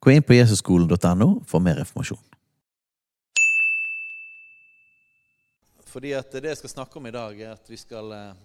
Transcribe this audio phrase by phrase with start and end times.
[0.00, 2.20] Gå inn på jesusskolen.no for mer informasjon.
[5.88, 8.36] Fordi at Det jeg skal snakke om i dag, er at vi skal eh,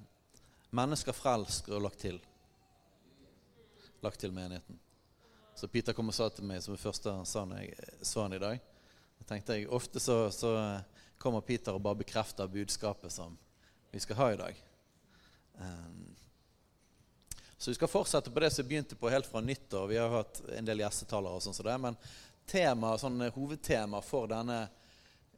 [0.71, 2.17] mennesker frelsker og lagt til.
[4.01, 4.79] Lagt til menigheten.
[5.55, 8.25] Så Peter kom og sa til meg som det første han sa når jeg så
[8.25, 8.61] han i dag.
[9.19, 10.55] Da tenkte jeg, Ofte så, så
[11.21, 13.37] kommer Peter og bare bekrefter budskapet som
[13.93, 14.63] vi skal ha i dag.
[15.61, 16.15] Um,
[17.63, 19.87] så vi skal fortsette på det som begynte på helt fra nyttår.
[19.87, 21.95] Vi har hatt en del gjestetalere, og sånn som det, men
[22.51, 24.57] tema, sånn, hovedtema for denne,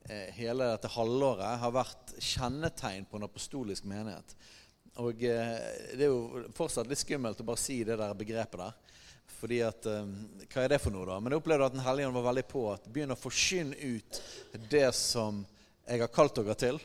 [0.09, 4.33] eh, hele dette halvåret har vært kjennetegn på en apostolisk menighet.
[5.05, 5.53] Og eh,
[5.93, 8.73] Det er jo fortsatt litt skummelt å bare si det der begrepet der.
[9.37, 10.17] Fordi at, eh,
[10.49, 11.21] Hva er det for noe, da?
[11.21, 14.21] Men jeg opplevde at Den hellige ånd var veldig på at begynn å forkynne ut
[14.73, 15.45] det som
[15.85, 16.81] jeg har kalt dere til.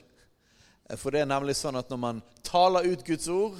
[1.00, 3.56] For det er nemlig sånn at når man taler ut Guds ord,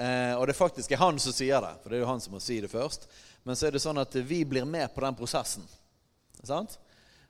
[0.00, 2.34] eh, og det faktisk er han som sier det, for det er jo han som
[2.34, 3.06] må si det først,
[3.44, 5.66] men så er det sånn at vi blir med på den prosessen.
[6.42, 6.78] Sant?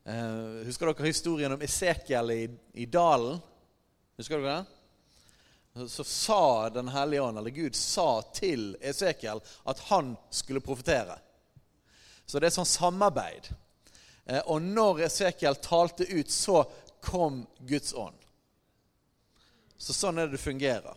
[0.04, 2.44] Eh, husker dere historien om Esekiel i,
[2.82, 3.40] i dalen?
[4.18, 5.88] Husker dere det?
[5.88, 11.18] Så sa Den hellige ånd, eller Gud, sa til Esekiel at han skulle profetere.
[12.26, 13.50] Så det er sånn samarbeid.
[14.24, 16.64] Eh, og når Esekiel talte ut, så
[17.02, 18.16] kom Guds ånd.
[19.80, 20.96] Så sånn er det det fungerer.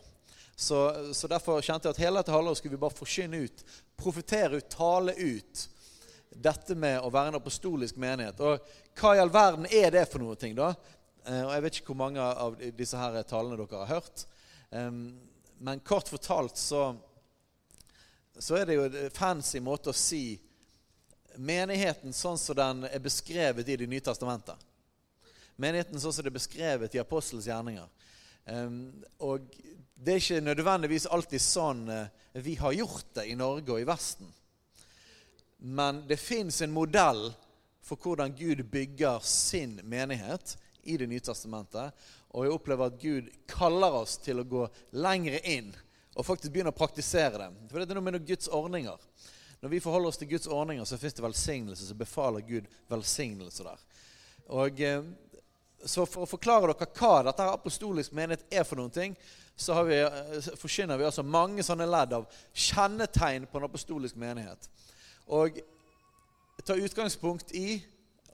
[0.56, 0.78] Så,
[1.14, 3.64] så derfor kjente jeg at hele dette halvåret skulle vi bare forkynne ut,
[3.98, 5.64] profetere ut, tale ut
[6.34, 8.40] dette med å være en apostolisk menighet.
[8.42, 8.62] Og
[8.98, 10.72] hva i all verden er det for noe ting, da?
[11.26, 14.26] Eh, og Jeg vet ikke hvor mange av disse her talene dere har hørt.
[15.64, 16.96] Men kort fortalt så,
[18.38, 20.40] så er det jo en fancy måte å si
[21.38, 24.58] menigheten sånn som den er beskrevet i Det nye testamentet.
[25.56, 27.86] Menigheten sånn som det er beskrevet i Apostels gjerninger.
[29.22, 29.46] Og
[29.94, 32.08] det er ikke nødvendigvis alltid sånn eh,
[32.42, 34.30] vi har gjort det i Norge og i Vesten.
[35.64, 37.28] Men det fins en modell
[37.84, 41.94] for hvordan Gud bygger sin menighet i Det nye testamentet.
[42.34, 44.66] Og jeg opplever at Gud kaller oss til å gå
[45.00, 45.70] lengre inn
[46.14, 47.48] og faktisk begynne å praktisere det.
[47.70, 48.98] For det er noe med noen Guds ordninger.
[49.62, 51.86] Når vi forholder oss til Guds ordninger, så fins det velsignelse.
[51.88, 53.80] Så befaler Gud velsignelse der.
[54.52, 55.06] Og eh,
[55.84, 59.16] så For å forklare dere hva dette apostolisk menighet er for noen ting,
[59.56, 64.68] så vi, eh, forkynner vi altså mange sånne ledd av kjennetegn på en apostolisk menighet.
[65.28, 65.60] Og
[66.64, 67.82] ta utgangspunkt i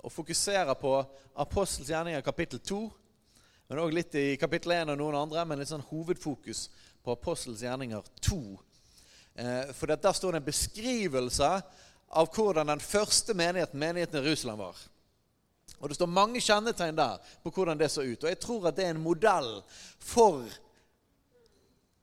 [0.00, 0.94] og fokusere på
[1.36, 2.80] Apostels gjerninger kapittel 2,
[3.68, 6.68] men òg litt i kapittel 1 og noen andre, men litt sånn hovedfokus
[7.04, 8.40] på Apostels gjerninger 2.
[9.34, 11.50] Eh, for der står det en beskrivelse
[12.10, 14.80] av hvordan den første menigheten, menigheten i Russland, var.
[15.80, 18.24] Og Det står mange kjennetegn der på hvordan det så ut.
[18.24, 19.62] Og jeg tror at det er en modell
[19.98, 20.44] for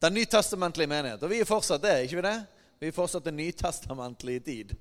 [0.02, 1.24] den nytestamentlige menighet.
[1.24, 2.38] Og vi er fortsatt det, ikke vi det?
[2.80, 4.74] Vi er fortsatt en nytestamentlig tid.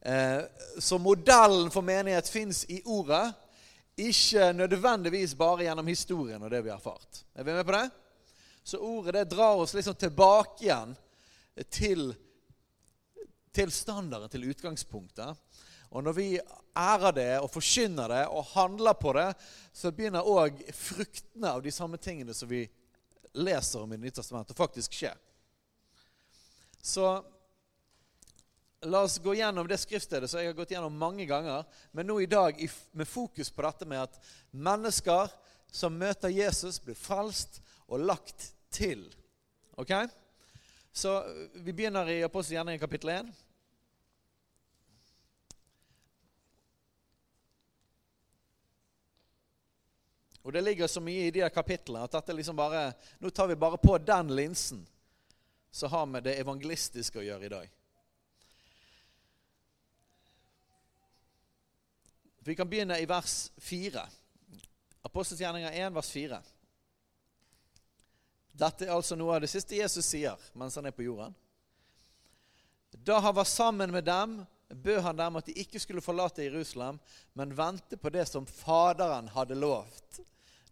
[0.00, 0.40] Eh,
[0.78, 3.32] så modellen for menighet fins i ordet,
[3.98, 7.24] ikke nødvendigvis bare gjennom historien og det vi har erfart.
[7.34, 7.88] Er vi med på det?
[8.62, 10.94] Så ordet det drar oss liksom tilbake igjen
[11.72, 12.12] til,
[13.52, 15.34] til standarden, til utgangspunktet.
[15.88, 16.28] Og når vi
[16.76, 19.30] ærer det og forkynner det og handler på det,
[19.72, 22.66] så begynner òg fruktene av de samme tingene som vi
[23.38, 25.14] leser om i Nytestamentet, faktisk skje.
[26.82, 27.08] Så
[28.86, 32.20] la oss gå gjennom det skriftstedet som jeg har gått gjennom mange ganger, men nå
[32.22, 32.60] i dag
[32.92, 34.20] med fokus på dette med at
[34.50, 35.32] mennesker
[35.72, 39.04] som møter Jesus, blir frelst og lagt til.
[39.76, 39.92] Ok?
[40.92, 41.20] Så
[41.54, 43.28] vi begynner i Apostelgjerningen kapittel 1.
[50.42, 53.56] Og Det ligger så mye i de kapitlene at dette liksom bare, nå tar vi
[53.56, 54.86] bare på den linsen.
[55.70, 57.74] Så har vi det evangelistiske å gjøre i dag.
[62.48, 64.06] Vi kan begynne i vers 4.
[65.04, 66.38] Apostelgjerninga 1, vers 4.
[68.58, 71.34] Dette er altså noe av det siste Jesus sier mens han er på jorden.
[72.90, 76.98] Da han var sammen med dem, bød han dem at de ikke skulle forlate Jerusalem,
[77.34, 80.20] men vente på det som Faderen hadde lovt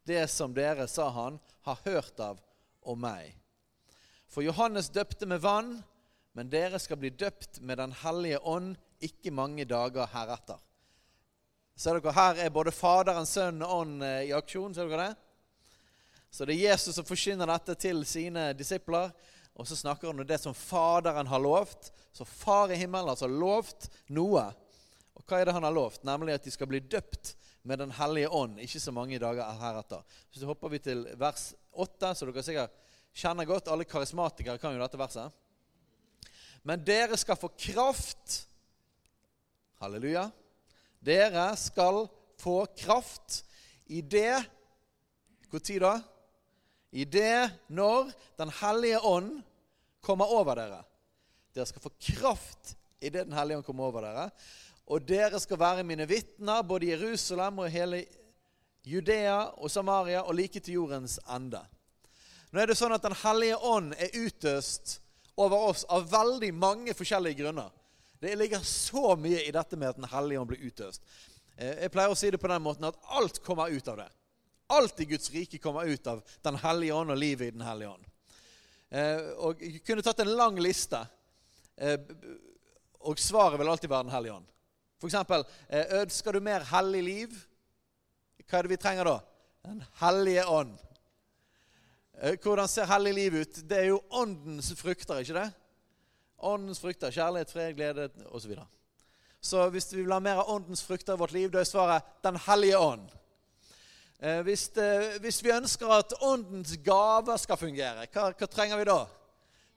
[0.06, 2.38] det som dere, sa han, har hørt av
[2.86, 3.34] om meg.
[4.30, 5.80] For Johannes døpte med vann,
[6.36, 10.60] men dere skal bli døpt med Den hellige ånd ikke mange dager heretter.
[11.76, 14.74] Ser dere, Her er både Faderen, Sønnen og Ånd eh, i aksjon.
[14.74, 15.16] Ser dere det?
[16.30, 19.10] Så det er Jesus som forsyner dette til sine disipler.
[19.56, 21.90] Og så snakker han om det som Faderen har lovt.
[22.12, 24.44] Så Far i himmelen har altså lovt noe.
[25.16, 26.04] Og hva er det han har lovt?
[26.04, 27.34] Nemlig at de skal bli døpt
[27.66, 30.04] med Den hellige ånd ikke så mange dager heretter.
[30.30, 32.76] Så hopper vi til vers 8, så dere sikkert
[33.16, 33.72] kjenner godt.
[33.72, 35.32] Alle karismatikere kan jo dette verset.
[36.62, 38.42] Men dere skal få kraft
[39.82, 40.28] Halleluja.
[41.04, 42.06] Dere skal
[42.40, 43.42] få kraft
[43.92, 44.38] i det
[45.50, 45.92] Når da?
[46.96, 49.42] I det når Den hellige ånd
[50.00, 50.80] kommer over dere.
[51.52, 54.30] Dere skal få kraft i det Den hellige ånd kommer over dere.
[54.86, 58.04] Og dere skal være mine vitner både i Jerusalem og hele
[58.86, 61.60] Judea og Samaria og like til jordens ende.
[62.52, 65.00] Nå er det sånn at Den hellige ånd er utøst
[65.36, 67.72] over oss av veldig mange forskjellige grunner.
[68.22, 71.02] Det ligger så mye i dette med at Den hellige ånd blir utøst.
[71.56, 74.08] Eh, jeg pleier å si det på den måten at alt kommer ut av det.
[74.66, 77.92] Alt i Guds rike kommer ut av Den hellige ånd og livet i Den hellige
[77.92, 78.06] ånd.
[78.90, 81.00] Eh, og Jeg kunne tatt en lang liste,
[81.76, 81.98] eh,
[83.06, 84.48] og svaret vil alltid være Den hellige ånd.
[84.98, 85.44] For eksempel,
[86.00, 87.34] ønsker du mer hellig liv?
[88.48, 89.16] Hva er det vi trenger da?
[89.66, 90.76] Den hellige ånd.
[92.42, 93.58] Hvordan ser hellig liv ut?
[93.68, 95.50] Det er jo åndens frukter, ikke det?
[96.38, 97.12] Åndens frukter.
[97.12, 98.40] Kjærlighet, fred, glede osv.
[98.40, 98.66] Så, videre.
[99.40, 102.08] så hvis vi vil ha mer av åndens frukter i vårt liv, da er svaret
[102.24, 103.10] Den hellige ånd.
[104.18, 108.86] Eh, hvis, det, hvis, vi ønsker at åndens gaver skal fungere, hva, hva, trenger vi
[108.88, 109.02] da?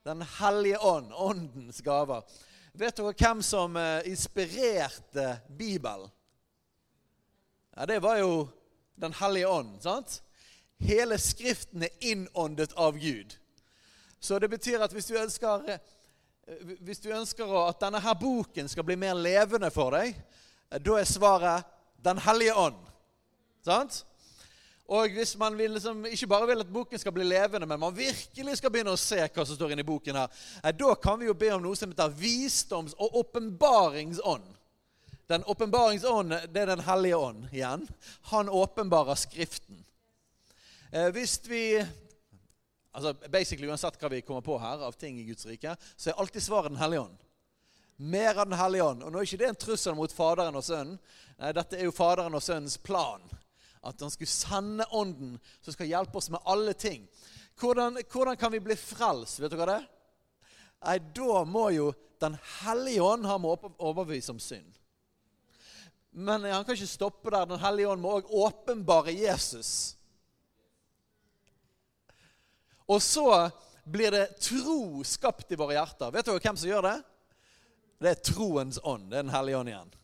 [0.07, 1.11] Den hellige ånd.
[1.13, 2.23] Åndens gaver.
[2.73, 6.09] Vet dere hvem som eh, inspirerte Bibelen?
[7.75, 8.47] Ja, Det var jo
[8.99, 9.81] Den hellige ånd.
[9.81, 10.21] sant?
[10.79, 13.37] Hele Skriften er innåndet av Gud.
[14.19, 15.79] Så det betyr at hvis du ønsker eh,
[16.49, 20.15] Eh, hvis du ønsker at denne her boken skal bli mer levende for deg,
[20.71, 22.77] eh, da er svaret Den hellige ånd.
[23.59, 24.05] Sant?
[24.89, 27.93] Og hvis man vil, liksom, ikke bare vil at boken skal bli levende, men man
[27.93, 31.19] virkelig skal begynne å se hva som står inne i boken, her, eh, da kan
[31.19, 34.47] vi jo be om noe som heter visdoms- og åpenbaringsånd.
[35.29, 37.87] Den åpenbaringsånd, det er Den hellige ånd igjen.
[38.31, 39.85] Han åpenbarer Skriften.
[40.91, 41.85] Eh, hvis vi
[42.91, 46.17] altså basically Uansett hva vi kommer på her av ting i Guds rike, så er
[46.17, 47.17] alltid svaret Den hellige ånd.
[47.97, 49.03] Mer av Den hellige ånd.
[49.03, 50.97] Og nå er ikke det en trussel mot Faderen og Sønnen.
[51.37, 53.21] Nei, dette er jo Faderen og Sønnens plan.
[53.81, 57.07] At han skulle sende Ånden som skal hjelpe oss med alle ting.
[57.59, 59.39] Hvordan, hvordan kan vi bli frelst?
[59.39, 59.79] Vet dere det?
[60.85, 64.73] Nei, Da må jo Den hellige ånd ha med overbevise om synd.
[66.11, 67.45] Men han kan ikke stoppe der.
[67.47, 69.95] Den hellige ånd må òg åpenbare Jesus.
[72.89, 73.47] Og så
[73.87, 76.11] blir det tro skapt i våre hjerter.
[76.11, 76.97] Vet dere hvem som gjør det?
[78.03, 79.07] Det er troens ånd.
[79.11, 79.95] Det er Den hellige ånd igjen.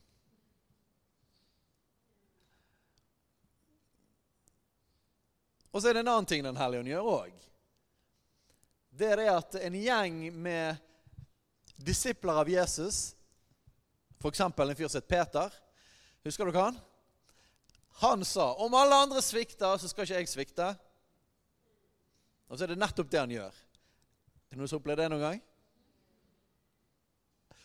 [5.75, 7.45] Og så er det en annen ting Den hellige ånd gjør òg.
[8.95, 10.79] Det er det at en gjeng med
[11.75, 13.11] disipler av Jesus,
[14.21, 14.39] f.eks.
[14.39, 15.51] en fyr som het Peter
[16.25, 16.77] Husker dere han?
[18.01, 20.69] Han sa om alle andre svikter, så skal ikke jeg svikte.
[22.49, 23.53] Og så er det nettopp det han gjør.
[23.53, 25.43] Er det noen som opplevde det noen gang?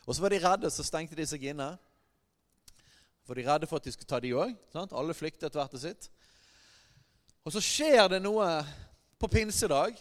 [0.05, 1.71] Og så var de redde, så stengte de seg inne.
[3.25, 4.53] For de redde for at de skulle ta de òg.
[4.77, 6.11] Alle flyktet hvert til sitt.
[7.51, 8.47] Og så skjer det noe
[9.19, 9.97] på pinsedag.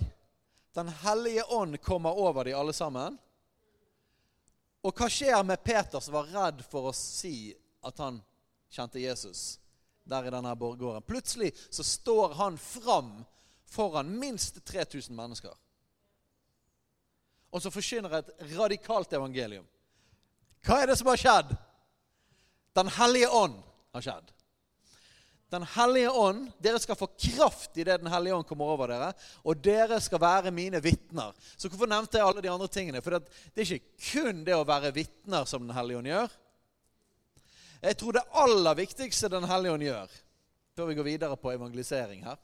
[0.78, 3.16] Den hellige ånd kommer over de alle sammen.
[4.86, 7.50] Og hva skjer med Peter, som var redd for å si
[7.82, 8.22] at han
[8.70, 9.58] kjente Jesus
[10.06, 11.02] der i denne borggården?
[11.10, 13.16] Plutselig så står han fram
[13.66, 15.58] foran minst 3000 mennesker.
[17.50, 19.66] Og så forkynner et radikalt evangelium.
[20.62, 21.58] Hva er det som har skjedd?
[22.78, 23.58] Den hellige ånd
[23.98, 24.36] har skjedd.
[25.50, 29.14] Den hellige ånd, Dere skal få kraft i det Den hellige ånd kommer over dere.
[29.44, 31.34] Og dere skal være mine vitner.
[31.58, 33.02] Så hvorfor nevnte jeg alle de andre tingene?
[33.02, 36.38] For det er ikke kun det å være vitner som Den hellige ånd gjør.
[37.82, 40.14] Jeg tror det aller viktigste Den hellige ånd gjør,
[40.78, 42.38] før vi går videre på evangelisering her,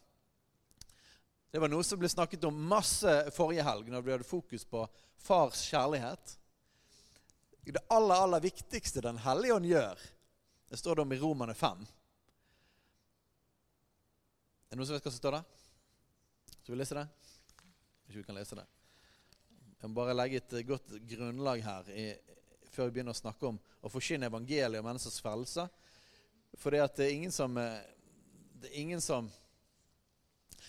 [1.56, 4.82] det var noe som ble snakket om masse forrige helg, når vi hadde fokus på
[5.24, 6.34] fars kjærlighet.
[7.64, 10.02] Det aller, aller viktigste Den hellige ånd gjør,
[10.68, 11.86] det står det om i Romane 5.
[14.76, 15.44] Det noen som vet hva som står der?
[16.52, 17.04] Skal vi lese det?
[18.04, 18.66] Hvis vi kan lese det.
[19.80, 22.04] Jeg må bare legge et godt grunnlag her i,
[22.74, 25.64] før vi begynner å snakke om å forkynne evangeliet og menneskers frelse.
[26.60, 27.88] For det, det er ingen som, eh,
[28.60, 29.30] det er ingen som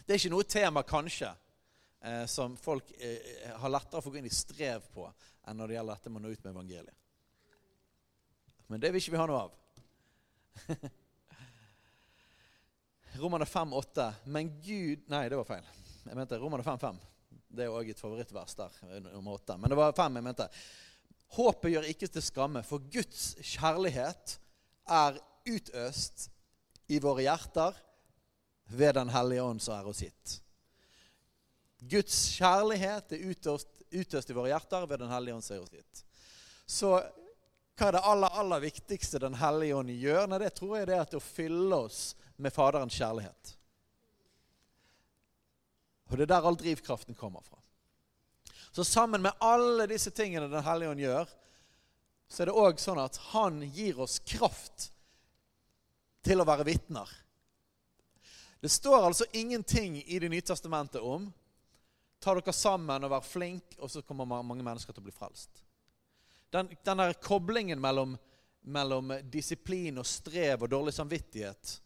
[0.05, 1.33] det er ikke noe tema, kanskje,
[2.07, 5.67] eh, som folk eh, har lettere for å gå inn i strev på enn når
[5.67, 6.95] det gjelder dette med å nå ut med evangeliet.
[8.71, 9.59] Men det vil ikke vi ha noe av.
[13.19, 14.13] Romerne 5,8.
[14.25, 15.69] Men Gud Nei, det var feil.
[16.07, 16.99] Jeg mente Romerne 5,5.
[17.57, 18.81] Det er òg et favorittvers der.
[19.13, 19.57] nummer 8.
[19.59, 20.49] Men det var 5 jeg mente.
[21.37, 24.37] Håpet gjør ikke til skamme, for Guds kjærlighet
[24.87, 26.29] er utøst
[26.93, 27.75] i våre hjerter
[28.67, 30.37] ved Den hellige ånd som er hos sitt.
[31.81, 35.75] Guds kjærlighet er utøst, utøst, i våre hjerter ved Den hellige ånd som er hos
[35.75, 36.05] sitt.
[36.67, 36.93] Så
[37.77, 40.31] hva er det aller, aller viktigste Den hellige ånd gjør?
[40.31, 43.53] Nei, det tror jeg det er å fylle oss med Faderens kjærlighet.
[46.11, 47.59] Og det er der all drivkraften kommer fra.
[48.71, 51.31] Så sammen med alle disse tingene Den hellige ånd gjør,
[52.29, 54.91] så er det òg sånn at han gir oss kraft
[56.27, 57.09] til å være vitner.
[58.61, 61.31] Det står altså ingenting i Det nye testamentet om
[62.21, 65.63] ta dere sammen og vær flink, og så kommer mange mennesker til å bli frelst.
[66.51, 68.17] Den, den der koblingen mellom,
[68.67, 71.77] mellom disiplin og strev og dårlig samvittighet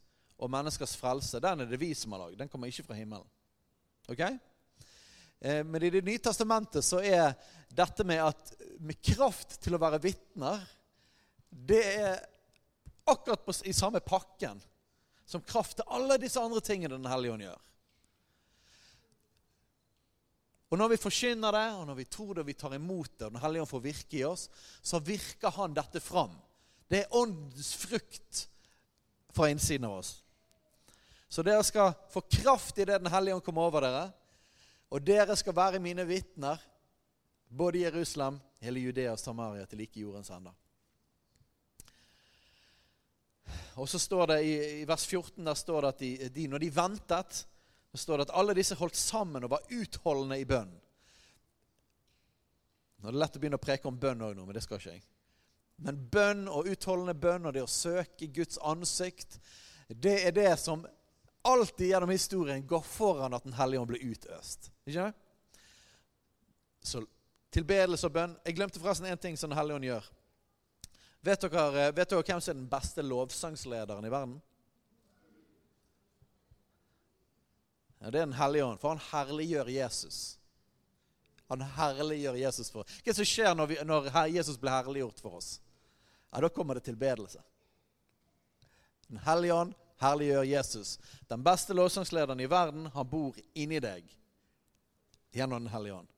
[0.40, 2.38] og menneskers frelse, den er det vi som har lagd.
[2.40, 3.28] Den kommer ikke fra himmelen.
[4.08, 4.22] Ok?
[5.40, 7.34] Eh, men i Det nye testamentet så er
[7.68, 10.64] dette med, at, med kraft til å være vitner
[11.50, 12.18] Det er
[13.08, 14.60] akkurat på, i samme pakken
[15.30, 17.60] som kraft til alle disse andre tingene Den hellige ånd gjør.
[20.70, 23.26] Og Når vi forkynner det, og når vi tror det og vi tar imot det,
[23.26, 24.48] og Den hellige ånd får virke i oss,
[24.82, 26.36] så virker han dette fram.
[26.90, 28.44] Det er åndens frukt
[29.34, 30.12] fra innsiden av oss.
[31.30, 34.08] Så dere skal få kraft i det Den hellige ånd kommer over dere.
[34.90, 36.58] Og dere skal være mine vitner,
[37.46, 40.50] både i Jerusalem, hele Judea og Samaria, til like jordens ende.
[43.78, 46.58] Og så står det i, i, vers 14 der står det at de, de, når
[46.58, 47.46] de ventet,
[47.90, 50.74] så står det at alle disse holdt sammen og var utholdende i bønn.
[52.98, 54.82] Nå er det lett å begynne å preke om bønn òg nå, men det skal
[54.82, 55.06] ikke jeg.
[55.80, 59.38] Men bønn og utholdende bønn og det å søke Guds ansikt,
[59.88, 60.82] det er det som
[61.42, 64.70] alltid gjennom historien går foran at Den hellige ånd blir utøst.
[64.84, 65.12] Ikke det?
[66.82, 67.04] Så
[67.50, 70.10] tilbedelse og bønn Jeg glemte forresten én ting som Den hellige ånd gjør.
[71.20, 74.38] Vet dere, vet dere hvem som er den beste lovsangslederen i verden?
[78.00, 80.38] Ja, det er Den hellige ånd, for han herliggjør Jesus.
[81.50, 83.00] Han herliggjør Jesus for oss.
[83.04, 85.60] Hva som skjer når, vi, når Jesus blir herliggjort for oss?
[86.30, 87.42] Ja, Da kommer det tilbedelse.
[89.08, 90.98] Den hellige ånd herliggjør Jesus.
[91.28, 94.08] Den beste lovsangslederen i verden, han bor inni deg
[95.32, 96.08] gjennom Den hellige ånd.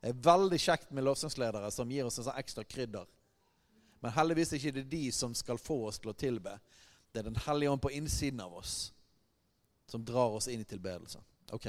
[0.00, 3.06] Det er veldig kjekt med lovsangsledere som gir oss en sånn ekstra krydder.
[4.04, 6.52] Men heldigvis er det ikke de som skal få oss til å tilbe.
[7.12, 8.92] Det er Den hellige ånd på innsiden av oss
[9.86, 11.18] som drar oss inn i tilbedelse.
[11.50, 11.66] Ok,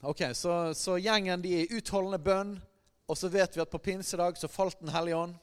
[0.00, 2.54] okay Så, så gjengen de er utholdende bønn,
[3.06, 5.34] og så vet vi at på pinsedag så falt Den hellige ånd.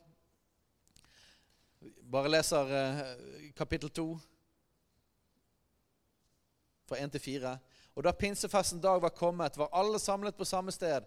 [2.07, 2.99] Bare leser eh,
[3.55, 4.19] kapittel 2,
[6.87, 7.49] fra 1 til 4.
[7.99, 11.03] Og da pinsefesten dag var kommet, var alle samlet på samme sted.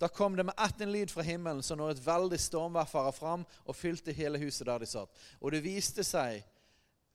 [0.00, 3.12] Da kom det med ett en lyd fra himmelen, så når et veldig stormvær farer
[3.12, 5.12] fram og fylte hele huset der de satt.
[5.42, 6.40] Og det viste seg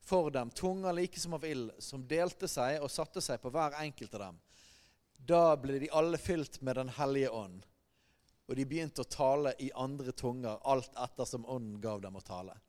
[0.03, 3.79] for dem tunger like som av ild, som delte seg og satte seg på hver
[3.81, 4.37] enkelt av dem.
[5.17, 7.65] Da ble de alle fylt med Den hellige ånd,
[8.45, 12.21] og de begynte å tale i andre tunger, alt etter som ånden gav dem å
[12.21, 12.59] tale.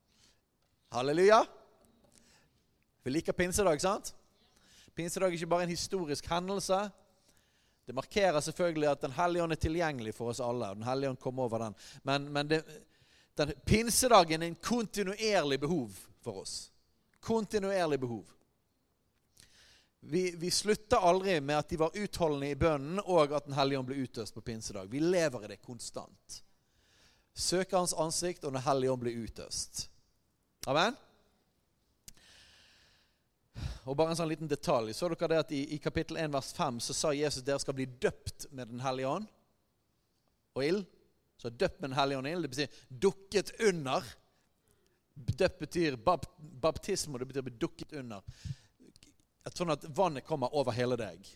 [0.94, 1.46] Halleluja!
[3.02, 4.14] Vi liker pinsedag, sant?
[4.94, 6.76] Pinsedag er ikke bare en historisk hendelse.
[7.82, 10.68] Det markerer selvfølgelig at Den hellige ånd er tilgjengelig for oss alle.
[10.70, 11.74] og Den hellige ånd kommer over den.
[12.06, 12.60] Men, men det,
[13.34, 16.70] den, pinsedagen er en kontinuerlig behov for oss.
[17.20, 18.30] Kontinuerlig behov.
[20.00, 23.80] Vi, vi slutter aldri med at de var utholdende i bønnen, og at Den hellige
[23.82, 24.86] ånd ble utøst på pinsedag.
[24.94, 26.38] Vi lever i det konstant.
[27.34, 29.88] Søker Hans ansikt, og Den hellige ånd blir utøst.
[30.64, 30.96] Amen?
[33.84, 34.94] Og bare en sånn liten detalj.
[34.96, 37.76] Så dere det at i, i kapittel 1 vers 5 så sa Jesus dere skal
[37.76, 39.28] bli døpt med Den hellige ånd
[40.56, 40.86] og ild.
[41.36, 44.08] Så døpt med Den hellige ånd og ild, det betyr dukket under.
[45.14, 48.24] Døpt betyr bap, baptisme, og det betyr dukket under.
[49.52, 51.28] Sånn at vannet kommer over hele deg.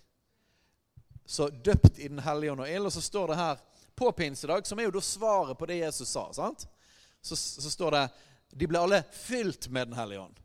[1.28, 2.88] Så døpt i Den hellige ånd og ild.
[2.88, 3.60] Og så står det her
[3.98, 6.30] på pinsedag, som er jo da svaret på det Jesus sa.
[6.32, 6.64] sant?
[7.20, 8.04] Så, så står det
[8.50, 10.40] de ble alle fylt med Den hellige ånd.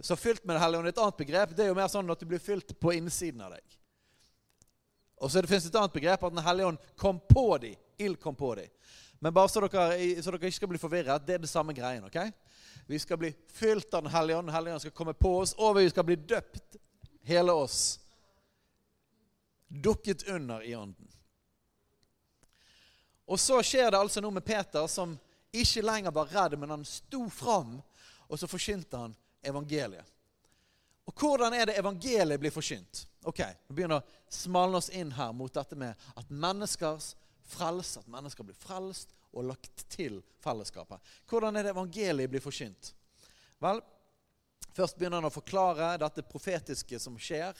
[0.00, 1.56] Så fylt med Den hellige ånd er et annet begrep.
[1.56, 3.78] Det er jo mer sånn at du blir fylt på innsiden av deg.
[5.18, 7.74] Og så det et annet begrep at Den hellige ånd kom på dem.
[7.98, 8.68] Ild kom på dem.
[9.18, 12.04] Men bare så dere, så dere, ikke skal bli forvirret, det er det samme greien.
[12.04, 12.30] ok?
[12.86, 14.48] Vi skal bli fylt av Den hellige ånd.
[14.48, 16.76] Den hellige ånd skal komme på oss, og vi skal bli døpt,
[17.26, 17.98] hele oss.
[19.68, 21.08] Dukket under i ånden.
[23.26, 25.18] Og så skjer det altså noe med Peter som
[25.52, 27.78] ikke lenger var redd, men han sto fram,
[28.28, 30.14] og så forkynte han evangeliet.
[31.08, 33.06] Og hvordan er det evangeliet blir forkynt?
[33.24, 37.14] Ok, Vi begynner å smalne oss inn her mot dette med at menneskers
[37.48, 41.00] frelse, at mennesker blir frelst og lagt til fellesskapet.
[41.28, 42.92] Hvordan er det evangeliet blir forkynt?
[43.58, 43.80] Vel,
[44.78, 47.56] Først begynner han å forklare dette profetiske som skjer,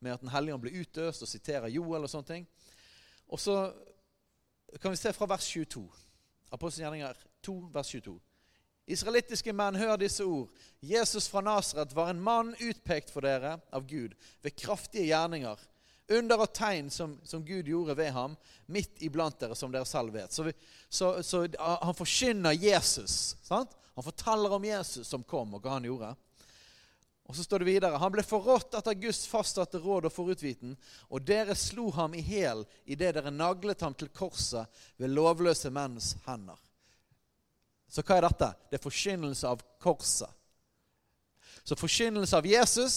[0.00, 2.46] med at Den hellige ånd blir utøst, og siterer Joel og sånne ting.
[3.28, 3.56] Og så
[4.80, 5.82] kan vi se fra vers 22.
[6.56, 8.18] Apostelgjerninger 2, vers 22.
[8.90, 10.48] Israelittiske menn, hør disse ord.
[10.82, 15.60] Jesus fra Nasaret var en mann utpekt for dere av Gud ved kraftige gjerninger,
[16.12, 18.34] under og tegn som, som Gud gjorde ved ham,
[18.66, 20.34] midt iblant dere, som dere selv vet.
[20.34, 20.52] Så, vi,
[20.88, 23.36] så, så han forkynner Jesus.
[23.46, 23.78] Sant?
[23.94, 26.10] Han forteller om Jesus som kom, og hva han gjorde.
[27.30, 30.74] Og så står det videre Han ble forrådt etter Guds fastsatte råd og forutviten,
[31.08, 36.16] og dere slo ham i hæl idet dere naglet ham til korset ved lovløse menns
[36.26, 36.58] hender.
[37.92, 38.48] Så hva er dette?
[38.70, 40.30] Det er forkynnelse av korset.
[41.62, 42.96] Så forkynnelse av Jesus,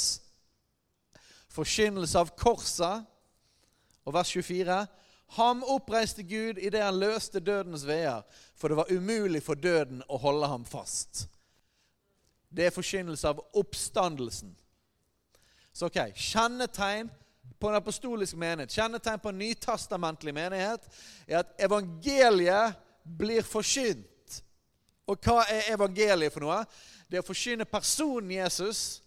[1.53, 3.03] forkynnelse av korset,
[4.05, 4.85] og vers 24
[5.35, 8.21] Ham oppreiste Gud idet han løste dødens veier,
[8.53, 11.25] for det var umulig for døden å holde ham fast
[12.55, 14.55] det er forkynnelse av oppstandelsen.
[15.75, 17.09] Så ok, Kjennetegn
[17.59, 20.87] på en apostolisk menighet, kjennetegn på en nytestamentlig menighet,
[21.27, 24.07] er at evangeliet blir forkynt.
[25.05, 26.61] Og hva er evangeliet for noe?
[27.05, 29.01] Det er å forkynne personen Jesus,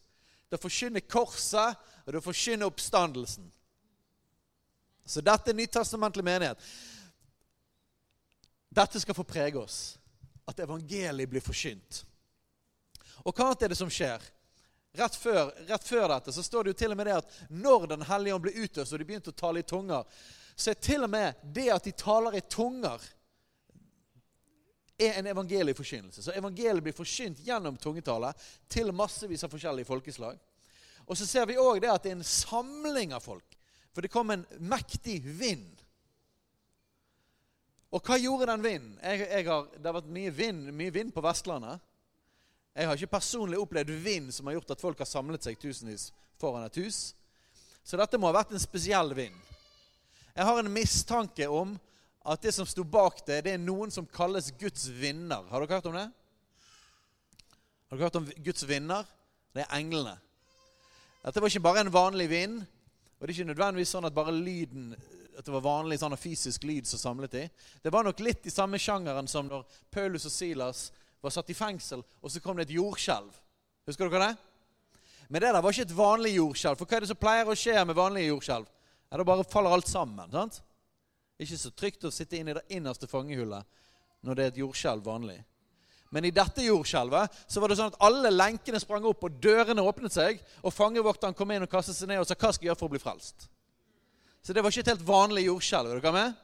[0.47, 3.49] det er å forkynne korset, og det er å forkynne oppstandelsen.
[5.09, 6.61] Så dette er nytestamentlig menighet.
[8.69, 9.97] Dette skal få prege oss.
[10.49, 12.03] At evangeliet blir forkynt.
[13.25, 14.23] Og hva annet er det som skjer?
[14.99, 17.87] Rett før, rett før, dette så står det jo til og med det at når
[17.93, 20.05] Den hellige ånd ble utøst og de begynte å tale i tunger,
[20.57, 23.03] så er til og med det at de taler i tunger,
[24.99, 26.23] er en evangelieforkynnelse.
[26.23, 28.33] Så evangeliet blir forkynt gjennom tungetale
[28.71, 30.39] til massevis av forskjellige folkeslag.
[31.07, 33.57] Og så ser vi òg det at det er en samling av folk.
[33.95, 35.71] For det kom en mektig vind.
[37.89, 38.97] Og hva gjorde den vinden?
[39.01, 41.81] Det har vært mye vind, mye vind på Vestlandet.
[42.77, 46.11] Jeg har ikke personlig opplevd vind som har gjort at folk har samlet seg tusenvis
[46.39, 47.15] foran et hus.
[47.83, 49.35] Så dette må ha vært en spesiell vind.
[50.37, 51.73] Jeg har en mistanke om
[52.29, 55.47] at det som sto bak det, det er noen som kalles Guds vinner.
[55.49, 56.09] Har dere hørt om det?
[57.89, 59.07] Har dere hørt om Guds vinner?
[59.57, 60.19] Det er englene.
[61.25, 62.59] Dette var ikke bare en vanlig vind.
[63.19, 64.93] Og det er ikke nødvendigvis sånn at bare lyden
[65.39, 67.45] at det var vanlig sånn fysisk lyd som samlet i.
[67.83, 69.65] Det var nok litt i samme sjangeren som når
[69.95, 70.89] Paulus og Silas
[71.23, 73.31] var satt i fengsel, og så kom det et jordskjelv.
[73.89, 74.97] Husker dere det?
[75.29, 76.79] Men det der var ikke et vanlig jordskjelv.
[76.81, 78.67] For hva er det som pleier å skje med vanlige jordskjelv?
[79.09, 80.31] Ja, Da bare faller alt sammen.
[80.31, 80.61] sant?
[81.39, 83.67] Ikke så trygt å sitte inn i det innerste fangehullet
[84.27, 85.39] når det er et jordskjelv vanlig.
[86.11, 89.85] Men i dette jordskjelvet så var det sånn at alle lenkene sprang opp, og dørene
[89.85, 92.71] åpnet seg, og fangevokteren kom inn og kastet seg ned og sa 'Hva skal jeg
[92.71, 93.49] gjøre for å bli frelst?'
[94.43, 95.91] Så det var ikke et helt vanlig jordskjelv.
[95.91, 96.35] Er dere med?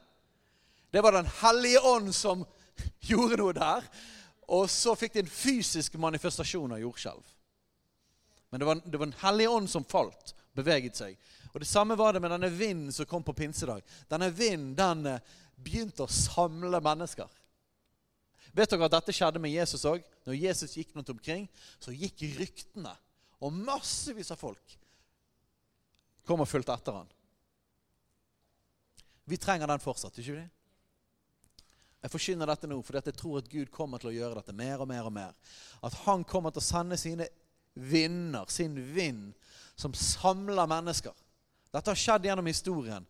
[0.93, 2.45] Det var Den hellige ånd som
[3.09, 3.83] gjorde noe der.
[4.47, 7.23] Og så fikk de en fysisk manifestasjon av jordskjelv.
[8.51, 11.17] Men det var, det var Den hellige ånd som falt, beveget seg.
[11.55, 13.79] Og Det samme var det med denne vinden som kom på pinsedag.
[14.11, 17.31] Denne vinden den eh, begynte å samle mennesker.
[18.51, 20.03] Vet dere at dette skjedde med Jesus òg?
[20.27, 21.47] Når Jesus gikk rundt omkring,
[21.79, 22.91] så gikk ryktene.
[23.39, 24.75] Og massevis av folk
[26.27, 27.09] kom og fulgte etter han.
[29.23, 30.45] Vi trenger den fortsatt, ikke vi?
[32.03, 34.83] Jeg forkynner dette nå fordi jeg tror at Gud kommer til å gjøre dette mer
[34.83, 35.07] og mer.
[35.07, 35.31] og mer.
[35.79, 37.31] At han kommer til å sende sine
[37.73, 39.31] vinder, sin vind,
[39.79, 41.15] som samler mennesker.
[41.75, 43.05] Dette har skjedd gjennom historien.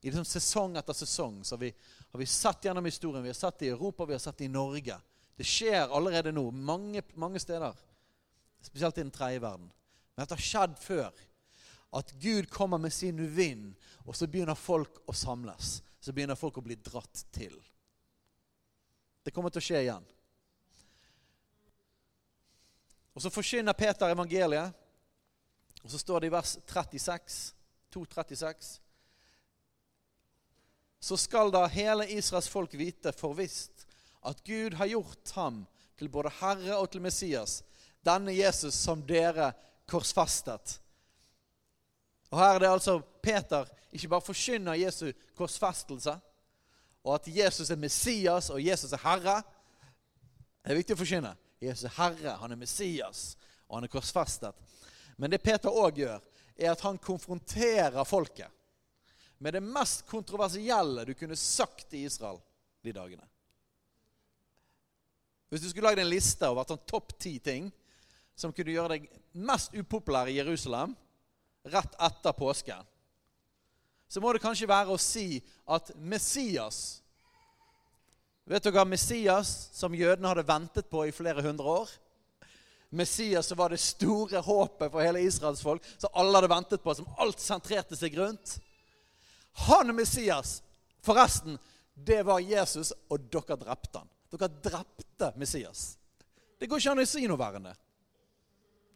[0.00, 1.70] I liksom Sesong etter sesong så har vi,
[2.12, 3.22] har vi sett gjennom historien.
[3.22, 4.96] Vi har sett det i Europa, vi har sett det i Norge.
[5.36, 7.76] Det skjer allerede nå mange, mange steder.
[8.62, 9.70] Spesielt i den tredje verden.
[10.14, 11.24] Men dette har skjedd før.
[11.94, 15.82] At Gud kommer med sin vind, og så begynner folk å samles.
[16.00, 17.56] Så begynner folk å bli dratt til.
[19.24, 20.08] Det kommer til å skje igjen.
[23.14, 24.72] Og Så forkynner Peter evangeliet,
[25.84, 27.54] og så står det i vers 36,
[27.94, 28.78] 2.36
[31.00, 33.86] Så skal da hele Israels folk vite forvisst
[34.24, 35.62] at Gud har gjort ham
[35.98, 37.62] til både Herre og til Messias,
[38.04, 39.52] denne Jesus som dere
[39.88, 40.78] korsfestet.
[42.30, 46.16] Og Her er det altså Peter ikke bare forkynner Jesu korsfestelse,
[47.04, 49.42] og at Jesus er Messias, og Jesus er Herre.
[50.64, 51.34] Det er viktig å forkynne.
[51.62, 53.36] Jesus er Herre, han er Messias,
[53.68, 54.56] og han er korsfestet.
[55.16, 56.24] Men det Peter òg gjør,
[56.56, 58.50] er at han konfronterer folket
[59.42, 62.38] med det mest kontroversielle du kunne sagt i Israel
[62.84, 63.24] de dagene.
[65.50, 67.68] Hvis du skulle lagd en liste over sånn topp ti ting
[68.34, 70.94] som kunne gjøre deg mest upopulær i Jerusalem
[71.70, 72.82] rett etter påsken,
[74.08, 77.00] så må det kanskje være å si at Messias
[78.44, 81.92] Vet dere Messias, som jødene hadde ventet på i flere hundre år?
[82.94, 86.94] Messias som var det store håpet for hele Israels folk, som alle hadde ventet på,
[86.94, 88.58] som alt sentrerte seg rundt.
[89.68, 90.62] Han Messias,
[91.02, 91.58] forresten,
[91.94, 94.10] det var Jesus, og dere drepte han.
[94.34, 95.94] Dere drepte Messias.
[96.58, 97.76] Det går ikke an å si noe verre enn det.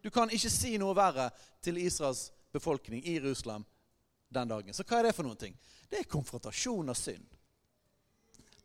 [0.03, 1.29] Du kan ikke si noe verre
[1.63, 3.65] til Israels befolkning i Jerusalem
[4.29, 4.75] den dagen.
[4.75, 5.55] Så hva er det for noen ting?
[5.89, 7.27] Det er konfrontasjon av synd.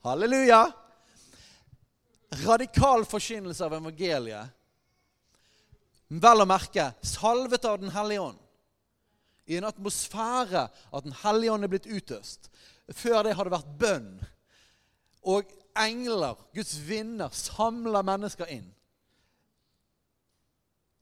[0.04, 0.66] Halleluja!
[2.44, 4.50] Radikal forkynnelse av evangeliet.
[6.22, 8.40] Vel å merke salvet av Den hellige ånd.
[9.50, 12.52] I en atmosfære at Den hellige ånd er blitt utøst.
[12.94, 14.12] Før det har det vært bønn.
[15.24, 15.50] Og
[15.80, 18.68] engler, Guds vinner, samler mennesker inn.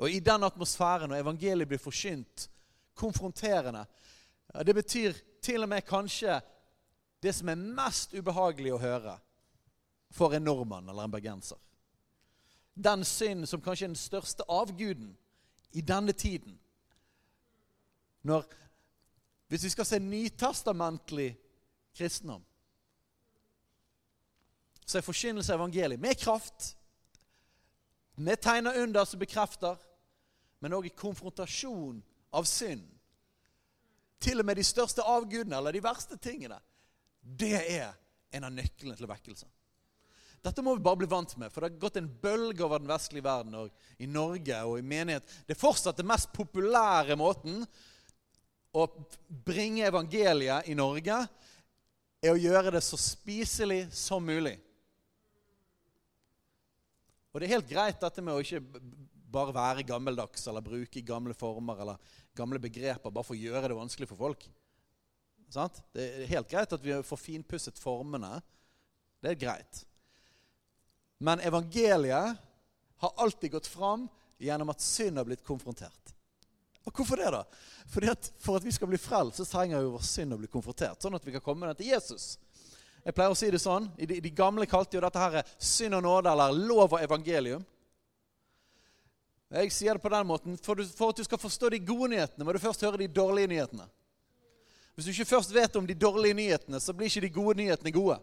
[0.02, 2.48] Og i den atmosfæren, når evangeliet blir forkynt,
[2.98, 3.86] konfronterende
[4.66, 6.42] Det betyr til og med kanskje
[7.24, 9.14] det som er mest ubehagelig å høre
[10.12, 11.58] for en nordmann eller en bergenser.
[12.76, 15.18] Den synd som kanskje er den største avguden
[15.72, 16.60] i denne tiden.
[18.24, 18.46] Når,
[19.48, 21.34] hvis vi skal se nytestamentlig
[21.98, 22.44] kristendom,
[24.86, 26.74] så er forkynnelse av evangeliet med kraft,
[28.16, 29.78] med tegn og under som bekrefter,
[30.60, 32.02] men òg i konfrontasjon
[32.38, 32.84] av synd.
[34.22, 36.60] Til og med de største avgudene eller de verste tingene
[37.22, 37.94] det er
[38.34, 39.48] en av nøklene til vekkelse.
[40.42, 42.90] Dette må vi bare bli vant med, for det har gått en bølge over den
[42.90, 45.28] vestlige verden og i Norge og i menighet.
[45.46, 47.62] Det er fortsatt den mest populære måten
[48.74, 48.88] å
[49.46, 51.20] bringe evangeliet i Norge
[52.22, 54.56] er å gjøre det så spiselig som mulig.
[57.32, 58.64] Og det er helt greit dette med å ikke
[59.32, 63.78] bare være gammeldags eller bruke gamle former eller gamle begreper bare for å gjøre det
[63.78, 64.50] vanskelig for folk.
[65.52, 65.80] Sant?
[65.94, 68.40] Det er helt greit at vi får finpusset formene.
[69.22, 69.86] Det er greit.
[71.22, 72.38] Men evangeliet
[72.98, 74.08] har alltid gått fram
[74.38, 76.14] gjennom at synd har blitt konfrontert.
[76.84, 77.44] Og Hvorfor det, da?
[77.94, 80.50] Fordi at For at vi skal bli frelst, så trenger jo vår synd å bli
[80.50, 80.98] konfrontert.
[80.98, 82.40] Sånn at vi kan komme den til Jesus.
[83.06, 86.00] Jeg pleier å si det sånn, I de, de gamle kalte jo dette her synd
[86.00, 87.62] og nåde, eller lov og evangelium.
[89.52, 92.16] Jeg sier det på den måten, for, du, for at du skal forstå de gode
[92.16, 93.86] nyhetene, må du først høre de dårlige nyhetene.
[94.96, 97.94] Hvis du ikke først vet om de dårlige nyhetene, så blir ikke de gode nyhetene
[97.94, 98.18] gode.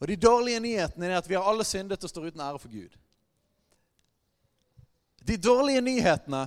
[0.00, 2.72] Og De dårlige nyhetene er at vi har alle syndet og står uten ære for
[2.72, 2.96] Gud.
[5.26, 6.46] De dårlige nyhetene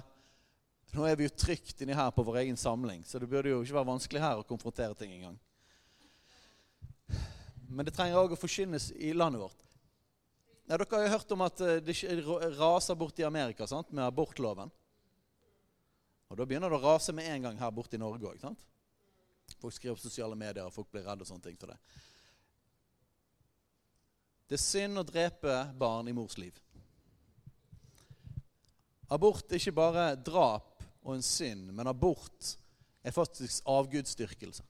[0.89, 3.59] Nå er vi jo trygt inni her på vår egen samling, så det burde jo
[3.61, 5.35] ikke være vanskelig her å konfrontere ting engang.
[7.69, 9.59] Men det trenger òg å forkynnes i landet vårt.
[10.65, 11.93] Ja, dere har jo hørt om at eh, det
[12.57, 13.91] raser bort i Amerika sant?
[13.93, 14.73] med abortloven.
[16.29, 18.65] Og Da begynner det å rase med en gang her borte i Norge òg.
[19.61, 21.77] Folk skriver på sosiale medier, og folk blir redde og sånne ting for det.
[24.49, 26.55] Det er synd å drepe barn i mors liv.
[29.13, 32.55] Abort er ikke bare drap og en synd, men abort
[33.05, 34.65] er faktisk avgudsdyrkelse.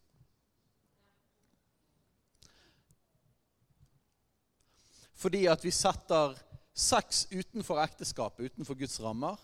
[5.20, 6.36] Fordi at vi setter
[6.76, 9.40] sex utenfor ekteskapet, utenfor Guds rammer,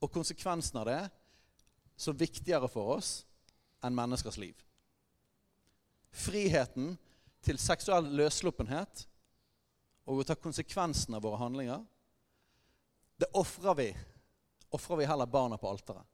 [0.00, 1.00] og konsekvensen av det
[2.00, 3.20] så viktigere for oss
[3.84, 4.54] enn menneskers liv.
[6.10, 6.94] Friheten
[7.44, 9.06] til seksuell løssluppenhet
[10.10, 11.82] og å ta konsekvensen av våre handlinger,
[13.20, 13.88] det ofrer vi.
[14.74, 16.06] Ofrer vi heller barna på alteret.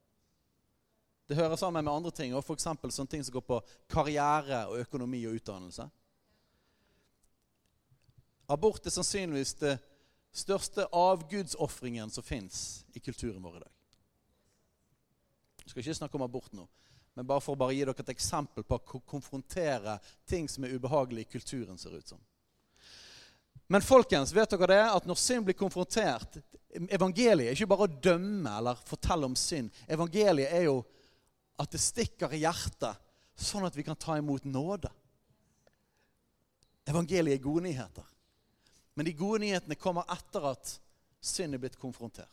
[1.27, 2.67] Det hører sammen med andre ting, og f.eks.
[2.67, 3.61] sånne ting som går på
[3.91, 5.89] karriere og økonomi og utdannelse.
[8.49, 9.75] Abort er sannsynligvis det
[10.37, 13.73] største avgudsofringen som fins i kulturen vår i dag.
[15.65, 16.69] Vi skal ikke snakke om abort nå,
[17.17, 19.97] men bare for å gi dere et eksempel på å konfrontere
[20.29, 22.21] ting som er ubehagelig i kulturen, ser ut som.
[23.73, 24.83] Men folkens, vet dere det?
[24.85, 26.39] At når synd blir konfrontert
[26.77, 29.73] Evangeliet er ikke bare å dømme eller fortelle om synd.
[29.89, 30.75] Evangeliet er jo
[31.57, 32.99] at det stikker i hjertet,
[33.33, 34.91] sånn at vi kan ta imot nåde.
[36.85, 38.05] Evangeliet er gode nyheter.
[38.93, 40.75] Men de gode nyhetene kommer etter at
[41.25, 42.29] synd er blitt konfrontert.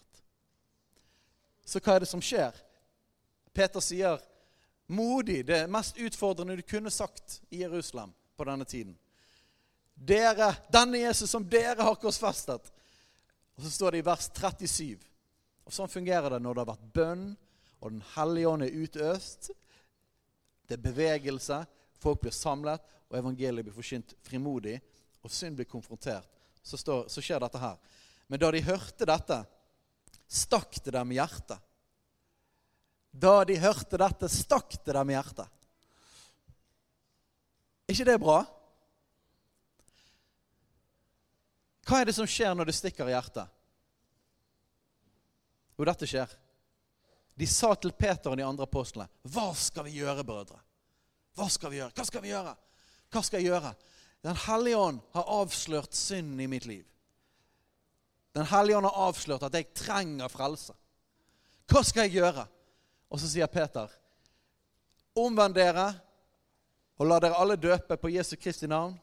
[1.63, 2.51] Så hva er det som skjer?
[3.55, 4.19] Peter sier
[4.87, 8.97] modig, det mest utfordrende du kunne sagt i Jerusalem på denne tiden.
[9.93, 12.71] Dere, denne Jesus som dere har korsfestet.
[13.55, 14.97] Og så står det i vers 37.
[15.63, 17.27] Og Sånn fungerer det når det har vært bønn,
[17.83, 19.51] og Den hellige ånd er utøst.
[20.67, 21.59] Det er bevegelse,
[21.99, 24.79] folk blir samlet, og evangeliet blir forsynt frimodig.
[25.23, 26.27] og synd blir konfrontert,
[26.59, 27.77] så, står, så skjer dette her.
[28.27, 29.37] Men da de hørte dette,
[30.27, 31.61] stakk det dem i hjertet.
[33.13, 35.49] Da de hørte dette, stakk det dem i hjertet.
[37.87, 38.39] Er ikke det bra?
[41.83, 43.51] Hva er det som skjer når det stikker i hjertet?
[45.77, 46.31] Jo, dette skjer.
[47.37, 50.61] De sa til Peter og de andre apostlene, 'Hva skal vi gjøre, brødre?'
[51.33, 51.91] Hva skal vi gjøre?
[51.97, 52.55] Hva skal vi gjøre?
[53.09, 53.73] Hva skal jeg gjøre?
[54.23, 56.85] Den hellige ånd har avslørt synden i mitt liv.
[58.33, 60.73] Den hellige ånd har avslørt at jeg trenger frelse.
[61.69, 62.45] Hva skal jeg gjøre?
[63.13, 63.91] Og så sier Peter,
[65.13, 65.91] omvend dere
[66.97, 68.95] og la dere alle døpe på Jesu Kristi navn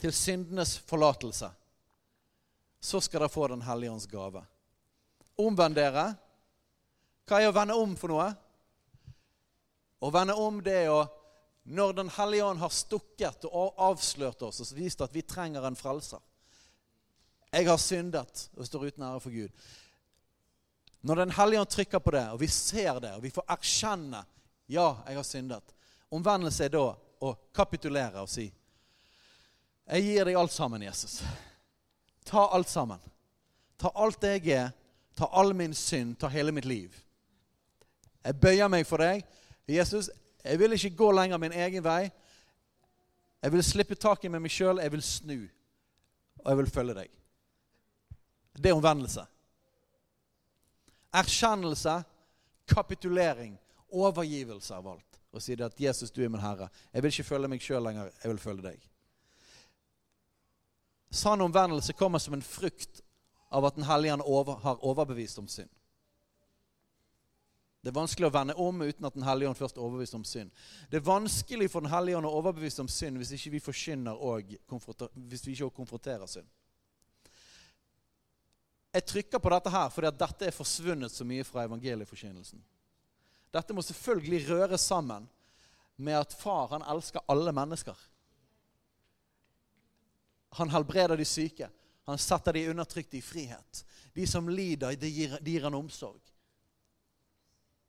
[0.00, 1.50] til syndenes forlatelse.
[2.80, 4.40] Så skal dere få Den hellige ånds gave.
[5.36, 6.06] Omvend dere.
[7.28, 8.30] Hva er å vende om for noe?
[10.00, 11.00] Å vende om det er å
[11.70, 15.76] Når Den hellige ånd har stukket og avslørt oss og vist at vi trenger en
[15.76, 16.18] frelser
[17.52, 19.52] Jeg har syndet og står uten ære for Gud.
[21.00, 24.24] Når Den hellige ånd trykker på det, og vi ser det, og vi får erkjenne
[24.70, 25.72] ja, jeg har syndet
[26.14, 26.84] Omvendelse er da
[27.20, 28.44] å kapitulere og si
[29.90, 31.20] Jeg gir deg alt sammen, Jesus.
[32.26, 33.00] Ta alt sammen.
[33.80, 34.68] Ta alt det jeg er.
[35.18, 36.14] Ta all min synd.
[36.20, 36.94] Ta hele mitt liv.
[38.22, 39.24] Jeg bøyer meg for deg.
[39.66, 40.10] Jesus,
[40.44, 42.10] jeg vil ikke gå lenger min egen vei.
[43.42, 44.78] Jeg vil slippe taket med meg sjøl.
[44.78, 45.38] Jeg vil snu.
[46.44, 47.10] Og jeg vil følge deg.
[48.54, 49.26] Det er omvendelse.
[51.12, 52.02] Erkjennelse,
[52.68, 53.58] kapitulering,
[53.90, 55.20] overgivelse av alt.
[55.32, 56.68] Og det at 'Jesus, du er min Herre'.
[56.92, 58.10] Jeg vil ikke følge meg sjøl lenger.
[58.22, 58.90] Jeg vil følge deg.
[61.10, 63.02] Sann omvendelse kommer som en frukt
[63.50, 65.70] av at Den hellige ånd over, har overbevist om synd.
[67.82, 70.24] Det er vanskelig å vende om uten at Den hellige ånd først er overbevist om
[70.24, 70.50] synd.
[70.90, 74.20] Det er vanskelig for Den hellige ånd å overbevise om synd hvis ikke vi forkynner
[74.20, 74.52] og
[75.14, 76.46] hvis vi ikke konfronterer synd.
[78.92, 82.62] Jeg trykker på dette her fordi at dette er forsvunnet så mye fra evangelieforkynnelsen.
[83.54, 85.28] Dette må selvfølgelig røres sammen
[86.00, 87.96] med at far han elsker alle mennesker.
[90.58, 91.68] Han helbreder de syke.
[92.06, 93.84] Han setter de undertrykte i frihet.
[94.14, 96.20] De som lider, de gir, de gir han omsorg.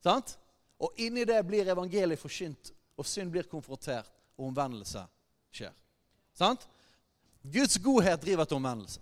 [0.04, 0.36] Sant?
[0.82, 5.04] Og inni det blir evangeliet forkynt, og synd blir konfrontert, og omvendelse
[5.54, 5.74] skjer.
[6.38, 6.68] Sant?
[7.42, 9.02] Guds godhet driver til omvendelse.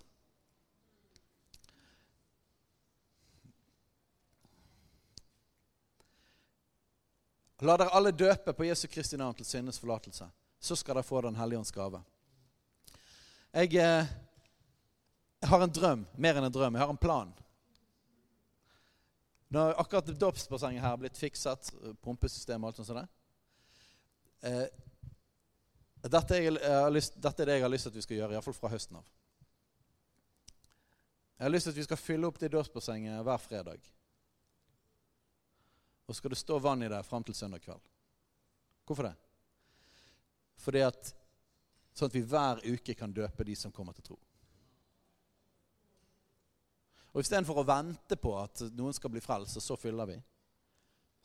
[7.60, 10.30] La dere alle døpe på Jesu Kristi navn til syndes forlatelse.
[10.60, 12.02] Så skal dere få Den hellige ånds gave.
[13.54, 14.06] Jeg, eh,
[15.41, 16.76] jeg, har en drøm, mer enn en drøm.
[16.76, 17.34] Jeg har en plan.
[19.50, 23.08] Når akkurat dåpsbassenget her har blitt fikset, eh, pumpesystem og alt sånt sånt
[24.41, 24.67] eh,
[26.04, 28.56] dette, er, lyst, dette, er det jeg har lyst til at vi skal gjøre, iallfall
[28.56, 29.08] fra høsten av.
[31.39, 33.89] Jeg har lyst til at vi skal fylle opp det dåpsbassenget hver fredag.
[36.10, 37.82] Og skal det stå vann i det fram til søndag kveld.
[38.89, 39.15] Hvorfor det?
[40.58, 41.15] Fordi at
[42.00, 44.15] Sånn at vi hver uke kan døpe de som kommer til tro.
[47.12, 50.15] Og Istedenfor å vente på at noen skal bli frelst, og så fyller vi,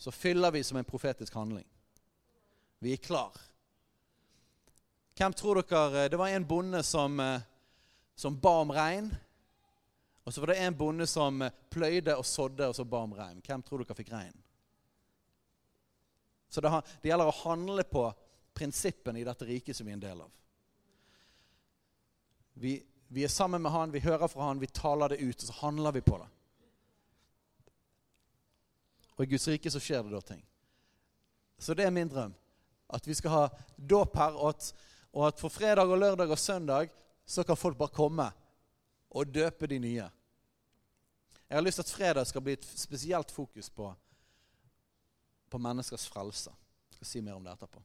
[0.01, 1.67] så fyller vi som en profetisk handling.
[2.83, 3.37] Vi er klar.
[5.15, 7.41] Hvem tror dere Det var en bonde som, eh,
[8.17, 9.15] som ba om regn.
[10.27, 11.39] Og så var det en bonde som
[11.71, 13.41] pløyde og sådde og så ba om regn.
[13.41, 14.44] Hvem tror dere fikk regn?
[16.55, 16.71] Så det,
[17.03, 18.05] det gjelder å handle på
[18.55, 20.31] prinsippene i dette riket som vi er en del av.
[22.55, 22.77] Vi,
[23.09, 25.57] vi, er sammen med han, vi hører fra han, vi taler det ut, og så
[25.65, 26.29] handler vi på det.
[29.17, 30.45] Og i Guds rike så skjer det da ting.
[31.59, 32.35] Så det er min drøm.
[32.95, 33.43] At vi skal ha
[33.75, 34.71] dåp her, og at,
[35.11, 36.95] og at for fredag og lørdag og søndag
[37.27, 38.29] så kan folk bare komme
[39.11, 40.07] og døpe de nye.
[41.49, 43.91] Jeg har lyst til at fredag skal bli et spesielt fokus på,
[45.55, 46.51] på menneskers frelse.
[46.91, 47.83] Jeg skal si mer om det etterpå.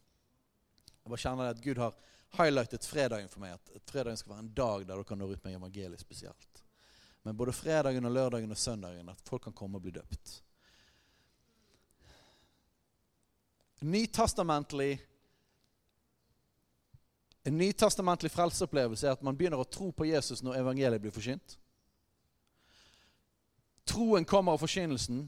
[0.90, 1.98] Jeg bare kjenner at Gud har
[2.40, 3.60] highlightet fredagen for meg.
[3.78, 6.64] At fredagen skal være en dag der du kan nå ut med evangeliet spesielt.
[7.24, 10.40] Men både fredagen og lørdagen og søndagen at folk kan komme og bli døpt.
[13.86, 15.00] Nytestamentlig
[17.48, 21.56] En nytestamentlig frelseopplevelse er at man begynner å tro på Jesus når evangeliet blir forkynt.
[23.88, 25.24] Troen kommer av forkynnelsen.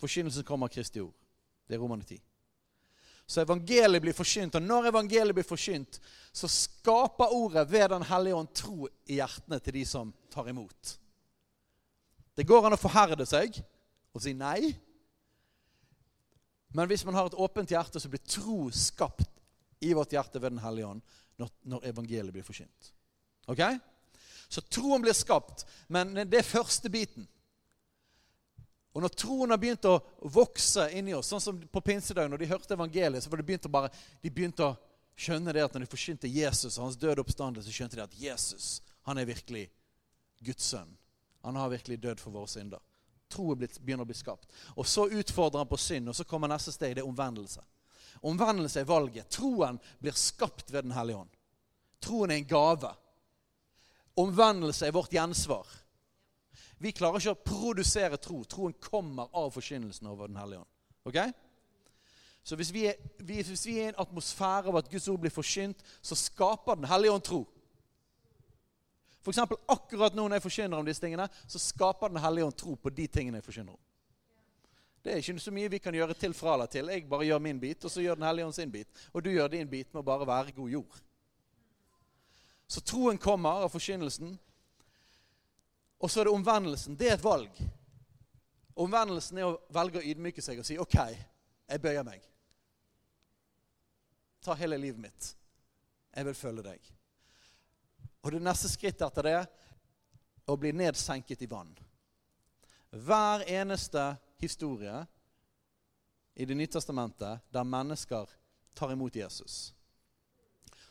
[0.00, 1.19] Forkynnelsen kommer av Kristi ord.
[1.70, 2.18] Det er Romane 10.
[3.30, 4.56] Så evangeliet blir forkynt.
[4.58, 6.00] Og når evangeliet blir forkynt,
[6.34, 10.96] så skaper ordet ved Den hellige ånd tro i hjertene til de som tar imot.
[12.34, 13.60] Det går an å forherde seg
[14.10, 14.72] og si nei.
[16.74, 19.30] Men hvis man har et åpent hjerte, så blir tro skapt
[19.80, 21.02] i vårt hjerte ved Den hellige ånd
[21.38, 22.92] når, når evangeliet blir forkynt.
[23.46, 23.62] Ok?
[24.50, 27.30] Så troen blir skapt, men det er første biten.
[28.92, 30.00] Og når troen har begynt å
[30.34, 33.68] vokse inni oss, sånn som på pinsedag, når de hørte evangeliet, så var det begynt
[33.68, 33.90] å bare,
[34.22, 34.76] de begynte å
[35.20, 38.80] skjønne det at når de forsynte Jesus og hans døde oppstandelse, skjønte de at Jesus
[39.06, 39.68] han er virkelig
[40.44, 40.90] Guds sønn.
[41.42, 42.80] Han har virkelig dødd for våre synder.
[43.30, 44.50] Troen begynner å bli skapt.
[44.74, 46.96] Og Så utfordrer han på synd, og så kommer neste steg.
[46.96, 47.62] Det er omvendelse.
[48.26, 49.30] Omvendelse er valget.
[49.30, 51.36] Troen blir skapt ved Den hellige ånd.
[52.00, 52.90] Troen er en gave.
[54.18, 55.66] Omvendelse er vårt gjensvar.
[56.80, 58.40] Vi klarer ikke å produsere tro.
[58.48, 60.70] Troen kommer av forkynnelsen over Den hellige ånd.
[61.04, 61.18] Ok?
[62.42, 65.34] Så hvis vi, er, hvis vi er i en atmosfære av at Guds ord blir
[65.34, 67.42] forkynt, så skaper Den hellige ånd tro.
[69.20, 72.56] For eksempel, akkurat nå når jeg forkynner om disse tingene, så skaper Den hellige ånd
[72.56, 73.84] tro på de tingene jeg forkynner om.
[75.04, 76.88] Det er ikke så mye vi kan gjøre til fra eller til.
[76.92, 78.88] Jeg bare gjør min bit, og så gjør Den hellige ånd sin bit.
[79.12, 81.00] Og du gjør din bit med å bare være god jord.
[82.70, 84.36] Så troen kommer av forkynnelsen.
[86.00, 86.96] Og så er det omvendelsen.
[86.96, 87.60] Det er et valg.
[88.80, 92.24] Omvendelsen er å velge å ydmyke seg og si OK, jeg bøyer meg.
[94.40, 95.28] Ta hele livet mitt.
[96.16, 96.90] Jeg vil følge deg.
[98.24, 99.38] Og det neste skrittet etter det
[100.50, 101.70] å bli nedsenket i vann.
[102.90, 105.06] Hver eneste historie
[106.34, 108.30] i Det nye testamentet der mennesker
[108.74, 109.74] tar imot Jesus,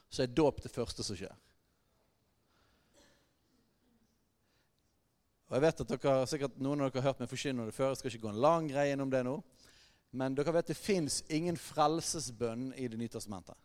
[0.10, 1.34] så er dåp det første som skjer.
[5.50, 7.94] Og jeg vet at dere, sikkert Noen av dere har hørt meg forkynne det før.
[7.94, 9.40] Jeg skal ikke gå en lang greie gjennom det nå.
[10.20, 13.58] Men dere vet det fins ingen frelsesbønn i Det nye testamentet.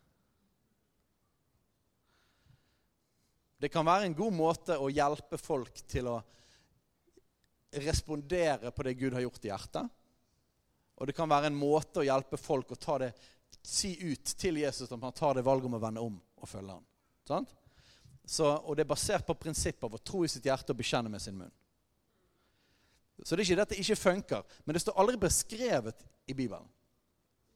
[3.61, 6.17] Det kan være en god måte å hjelpe folk til å
[7.85, 9.93] respondere på det Gud har gjort i hjertet.
[10.95, 13.11] Og det kan være en måte å hjelpe folk å ta det,
[13.65, 16.75] si ut til Jesus at han tar det valget om å vende om og følge
[16.75, 17.47] ham.
[18.25, 21.09] Så, og det er basert på prinsippet av å tro i sitt hjerte og bekjenne
[21.09, 21.53] med sin munn.
[23.23, 24.57] Så det er ikke dette ikke funker.
[24.65, 26.67] Men det står aldri beskrevet i Bibelen.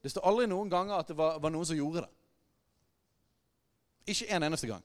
[0.00, 2.12] Det står aldri noen ganger at det var, var noen som gjorde det.
[4.14, 4.84] Ikke en eneste gang.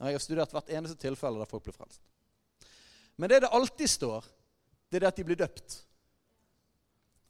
[0.00, 2.00] Jeg har studert hvert eneste tilfelle der folk ble frelst.
[3.16, 4.24] Men det det alltid står,
[4.88, 5.78] det er det at de blir døpt.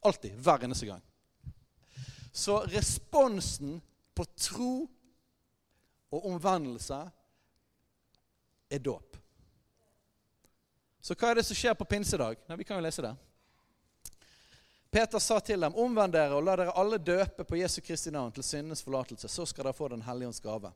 [0.07, 0.35] Alltid.
[0.43, 1.03] Hver eneste gang.
[2.31, 3.79] Så responsen
[4.15, 4.73] på tro
[6.11, 6.99] og omvendelse
[8.69, 9.06] er dåp.
[11.07, 12.35] Så hva er det som skjer på pinsedag?
[12.49, 13.13] Nei, Vi kan jo lese det.
[14.91, 18.33] Peter sa til dem, omvend dere og la dere alle døpe på Jesu Kristi navn
[18.35, 19.29] til syndenes forlatelse.
[19.31, 20.73] Så skal dere få Den hellige ånds gave.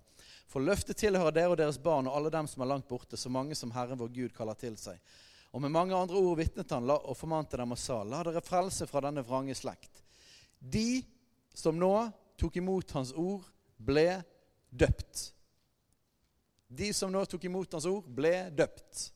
[0.47, 3.29] For løftet tilhører dere og deres barn og alle dem som er langt borte, så
[3.29, 4.99] mange som Herren vår Gud kaller til seg.
[5.51, 8.87] Og med mange andre ord vitnet han og formante dem og sa, la dere frelse
[8.87, 10.03] fra denne vrange slekt.
[10.59, 11.03] De
[11.55, 11.95] som nå
[12.39, 13.43] tok imot hans ord,
[13.75, 14.21] ble
[14.69, 15.31] døpt.
[16.71, 19.09] De som nå tok imot hans ord, ble døpt.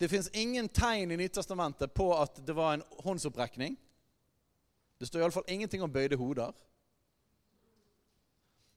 [0.00, 3.74] Det fins ingen tegn i Nytestamentet på at det var en håndsopprekning.
[4.96, 6.54] Det står iallfall ingenting om bøyde hoder.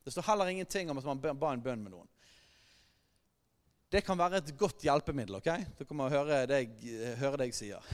[0.04, 2.10] Det står heller ingenting om at man ba en bønn med noen.
[3.88, 5.38] Det kan være et godt hjelpemiddel.
[5.40, 5.48] ok?
[5.80, 7.94] Dere må høre det jeg, høre det jeg sier.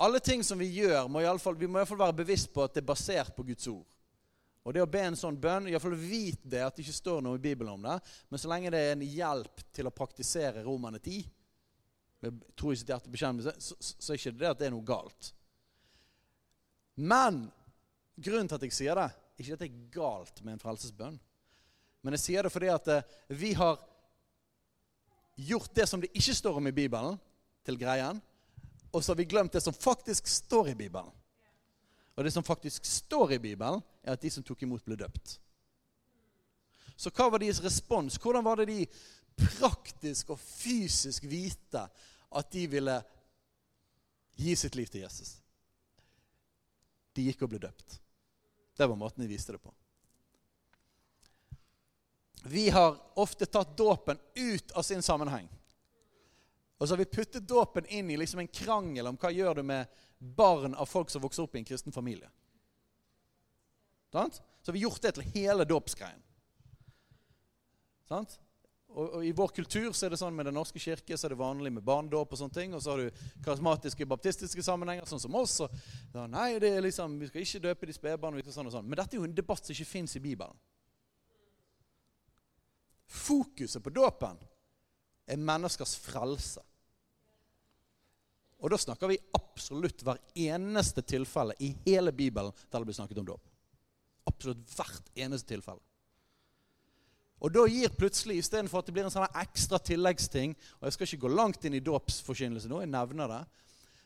[0.00, 2.64] Alle ting som vi gjør, må i alle fall, vi må iallfall være bevisst på
[2.64, 3.84] at det er basert på Guds ord.
[4.64, 7.36] Og det å be en sånn bønn, iallfall vit det at det ikke står noe
[7.36, 7.98] i Bibelen om det,
[8.32, 11.28] men så lenge det er en hjelp til å praktisere Romane 10,
[12.20, 14.86] med tro i sitt hjerte bekjennelse, så, så er ikke det at det er noe
[14.86, 15.32] galt.
[17.00, 17.46] Men
[18.20, 21.16] grunnen til at jeg sier det, er ikke at det er galt med en frelsesbønn,
[22.00, 23.80] men jeg sier det fordi at eh, vi har
[25.40, 27.18] gjort det som det ikke står om i Bibelen,
[27.64, 28.20] til greien,
[28.90, 31.12] og så har vi glemt det som faktisk står i Bibelen.
[32.16, 35.36] Og det som faktisk står i Bibelen, er at de som tok imot, ble døpt.
[36.96, 38.18] Så hva var deres respons?
[38.20, 38.86] Hvordan var det de
[39.40, 41.86] praktisk og fysisk vite
[42.30, 42.96] at de ville
[44.40, 45.36] gi sitt liv til Jesus.
[47.12, 47.98] De gikk og ble døpt.
[48.76, 49.72] Det var måten de viste det på.
[52.48, 55.48] Vi har ofte tatt dåpen ut av sin sammenheng.
[56.78, 59.66] Og så har vi puttet dåpen inn i liksom en krangel om hva gjør du
[59.68, 62.30] med barn av folk som vokser opp i en kristen familie.
[64.10, 64.22] Så
[64.66, 66.22] har vi gjort det til hele dåpsgreien.
[68.90, 71.34] Og, og, I vår kultur så er det sånn med Den norske kirke så er
[71.34, 72.32] det vanlig med barnedåp.
[72.34, 75.60] Og sånne ting, og så har du karismatiske baptistiske sammenhenger, sånn som oss.
[75.64, 75.76] Og,
[76.14, 78.42] da, nei, det er liksom, Vi skal ikke døpe de spedbarna.
[78.50, 78.88] Sånn og sånn.
[78.88, 80.58] Men dette er jo en debatt som ikke fins i Bibelen.
[83.10, 84.38] Fokuset på dåpen
[85.30, 86.62] er menneskers frelse.
[88.60, 93.22] Og da snakker vi absolutt hver eneste tilfelle i hele Bibelen der det blir snakket
[93.22, 93.46] om dåp.
[94.28, 95.80] Absolutt hvert eneste tilfelle.
[97.40, 101.06] Og da gir plutselig, istedenfor at det blir en sånn ekstra tilleggsting Og jeg skal
[101.06, 103.40] ikke gå langt inn i dåpsforkynnelse nå, jeg nevner det.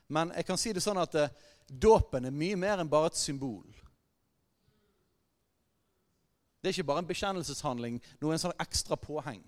[0.07, 1.33] Men jeg kan si det sånn at eh,
[1.67, 3.65] dåpen er mye mer enn bare et symbol.
[6.61, 9.43] Det er ikke bare en bekjennelseshandling, noe en sånn ekstra påheng.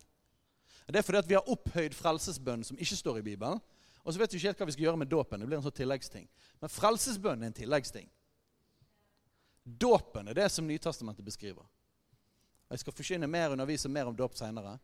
[0.87, 3.61] Det er fordi at vi har opphøyd frelsesbønn som ikke står i Bibelen.
[4.05, 5.41] Og så vet vi ikke helt hva vi skal gjøre med dåpen.
[5.43, 6.27] Det blir en sånn tilleggsting.
[6.63, 8.07] Men frelsesbønn er en tilleggsting.
[9.67, 11.67] Dåpen er det som Nytestamentet beskriver.
[12.71, 14.77] Jeg skal forkynne mer og undervise mer om dåp seinere.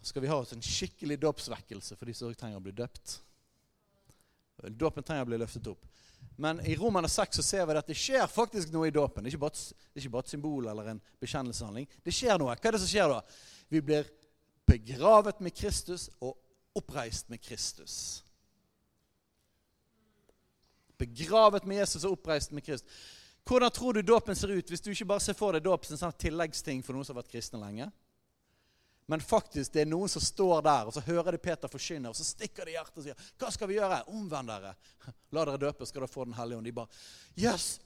[0.00, 3.18] Så skal vi ha oss en skikkelig dåpsvekkelse for de som trenger å bli døpt.
[4.72, 5.84] Dåpen trenger å bli løftet opp.
[6.36, 9.22] Men i Romane 6 så ser vi at det skjer faktisk noe i dåpen.
[9.22, 11.88] Det er ikke bare et, ikke bare et symbol eller en bekjennelseshandling.
[12.02, 12.56] Det skjer noe.
[12.56, 13.20] Hva er det som skjer da?
[13.70, 14.08] Vi blir
[14.66, 16.34] begravet med Kristus og
[16.74, 18.24] oppreist med Kristus.
[20.98, 22.88] Begravet med Jesus og oppreist med Kristus.
[23.44, 25.94] Hvordan tror du dåpen ser ut hvis du ikke bare ser for deg dåp som
[25.96, 27.90] en sånn tilleggsting for noen som har vært kristne lenge?
[29.06, 32.16] Men faktisk det er noen som står der, og så hører de Peter forkynne, og
[32.16, 34.00] så stikker de hjertet og sier, 'Hva skal vi gjøre?
[34.08, 34.72] Omvend dere.
[35.36, 36.88] La dere døpe, skal dere få Den hellige ånd.' De bare
[37.36, 37.80] 'Yes!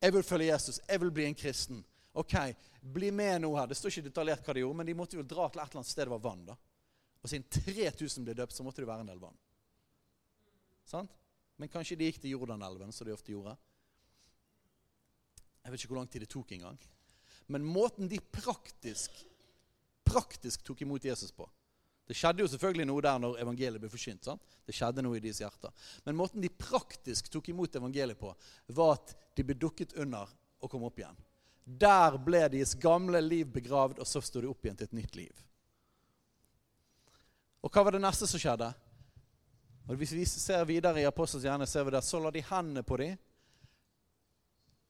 [0.00, 0.80] Jeg vil følge Jesus.
[0.88, 1.84] Jeg vil bli en kristen.'
[2.16, 2.32] Ok,
[2.80, 3.66] bli med nå her.
[3.66, 5.82] Det står ikke detaljert hva de gjorde, men de måtte jo dra til et eller
[5.82, 6.46] annet sted det var vann.
[6.46, 6.56] da.
[7.20, 9.36] Og siden 3000 ble døpt, så måtte det være en del vann.
[10.88, 11.12] Sant?
[11.60, 13.52] Men kanskje de gikk til Jordanelven, som de ofte gjorde.
[15.66, 16.76] Jeg vet ikke hvor lang tid det tok engang.
[17.50, 19.18] Men måten de praktisk,
[20.06, 21.48] praktisk tok imot Jesus på
[22.06, 24.22] Det skjedde jo selvfølgelig noe der når evangeliet ble forsynt.
[24.22, 24.42] sant?
[24.62, 25.72] Det skjedde noe i deres hjerter.
[26.06, 28.30] Men måten de praktisk tok imot evangeliet på,
[28.78, 30.30] var at de ble dukket under
[30.62, 31.18] og kom opp igjen.
[31.66, 35.18] Der ble deres gamle liv begravd, og så sto de opp igjen til et nytt
[35.18, 35.42] liv.
[37.66, 38.70] Og hva var det neste som skjedde?
[39.90, 42.86] Og Hvis vi ser videre i Apostels hjerne, ser vi der, så la de hendene
[42.86, 43.18] på dem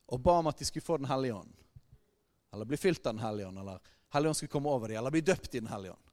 [0.07, 1.53] og ba om at de skulle få Den hellige ånd.
[2.53, 3.81] Eller bli fylt av Den hellige ånd, eller
[4.13, 6.11] Hellige ånd skulle komme over dem, eller bli døpt i Den hellige ånd.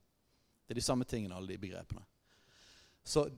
[0.65, 2.01] Det er de samme tingene, alle de begrepene.
[3.03, 3.29] Så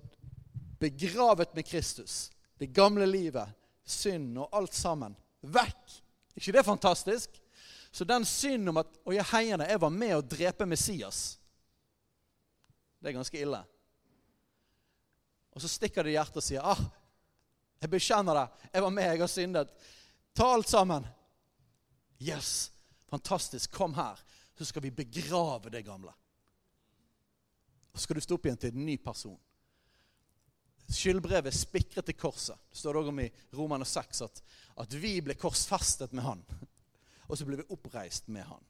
[0.80, 3.50] begravet med Kristus, det gamle livet,
[3.86, 6.02] synd og alt sammen, vekk.
[6.36, 7.42] ikke det fantastisk?
[7.92, 11.40] Så den synden om at Og jeg heier jeg var med å drepe Messias.
[13.00, 13.62] Det er ganske ille.
[15.54, 16.82] Og så stikker det i hjertet og sier ah,
[17.80, 18.48] jeg bekjenner det.
[18.74, 19.72] Jeg var med, jeg har syndet.
[20.36, 21.08] Ta alt sammen.
[22.20, 22.72] Yes,
[23.08, 23.72] fantastisk.
[23.72, 24.20] Kom her,
[24.58, 26.12] så skal vi begrave det gamle.
[27.94, 29.38] Så skal du stå opp igjen til en ny person.
[30.92, 32.60] Skyldbrevet spikret til korset.
[32.70, 34.44] Det står det også om i Romane 6 at,
[34.84, 36.44] at vi ble korsfestet med han.
[37.30, 38.68] Og så ble vi oppreist med han.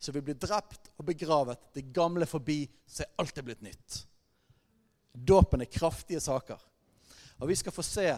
[0.00, 1.60] Så vi blir drept og begravet.
[1.76, 4.00] Det gamle forbi, så er alt blitt nytt.
[5.12, 6.64] Dåpen er kraftige saker.
[7.38, 8.08] Og vi skal få se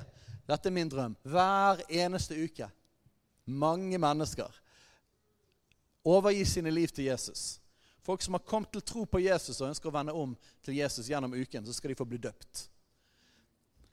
[0.49, 1.16] dette er min drøm.
[1.22, 2.68] Hver eneste uke.
[3.47, 4.61] Mange mennesker
[6.05, 7.61] overgi sine liv til Jesus.
[8.03, 10.32] Folk som har kommet til tro på Jesus og ønsker å vende om
[10.64, 12.68] til Jesus gjennom uken, så skal de få bli døpt.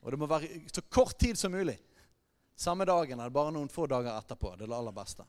[0.01, 1.75] Og det må være så kort tid som mulig.
[2.57, 4.55] Samme dagen eller bare noen få dager etterpå.
[4.55, 5.25] Det er det aller beste.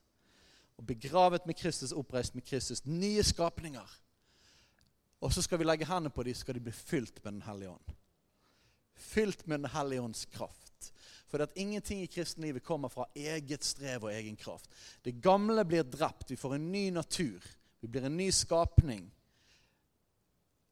[0.78, 2.84] Og begravet med Kristus, oppreist med Kristus.
[2.86, 3.96] Nye skapninger.
[5.20, 7.42] Og så skal vi legge hendene på dem, så skal de bli fylt med Den
[7.42, 7.94] hellige ånd.
[8.94, 10.67] Fylt med Den hellige ånds kraft.
[11.28, 14.70] For at ingenting i kristenlivet kommer fra eget strev og egen kraft.
[15.04, 16.30] Det gamle blir drept.
[16.30, 17.44] Vi får en ny natur.
[17.80, 19.10] Vi blir en ny skapning.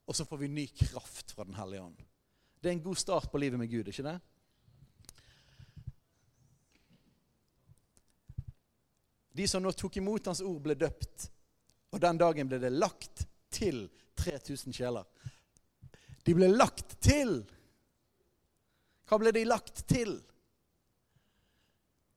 [0.07, 2.01] Og så får vi ny kraft fra Den hellige ånd.
[2.61, 4.19] Det er en god start på livet med Gud, ikke det?
[9.37, 11.27] De som nå tok imot Hans ord, ble døpt.
[11.93, 13.85] Og den dagen ble det lagt til
[14.17, 15.05] 3000 sjeler.
[16.25, 17.43] De ble lagt til.
[19.07, 20.17] Hva ble de lagt til?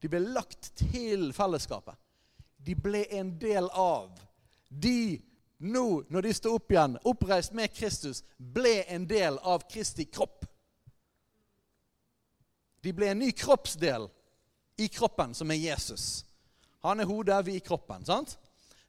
[0.01, 1.97] De ble lagt til fellesskapet.
[2.61, 4.11] De ble en del av.
[4.69, 5.21] De
[5.61, 10.47] nå, når de står opp igjen, oppreist med Kristus, ble en del av Kristi kropp.
[12.81, 14.07] De ble en ny kroppsdel
[14.81, 16.23] i kroppen, som er Jesus.
[16.81, 18.05] Han er hodet, vi er kroppen.
[18.05, 18.39] sant?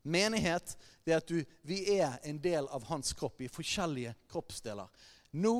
[0.02, 4.88] Menighet det er at du, vi er en del av hans kropp i forskjellige kroppsdeler.
[5.36, 5.54] Nå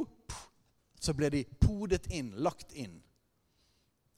[1.03, 3.03] så ble de podet inn, lagt inn,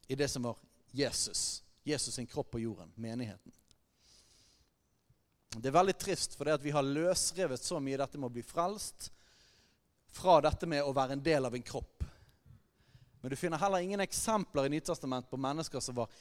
[0.06, 0.58] i det som var
[0.92, 1.62] Jesus.
[1.82, 3.52] Jesus sin kropp på jorden, menigheten.
[5.56, 8.34] Det er veldig trist, for det at vi har løsrevet så mye dette med å
[8.34, 9.08] bli frelst
[10.12, 12.04] fra dette med å være en del av en kropp.
[13.22, 16.12] Men du finner heller ingen eksempler i Nytestamentet på mennesker som var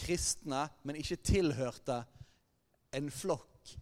[0.00, 2.00] kristne, men ikke tilhørte
[2.98, 3.76] en flokk.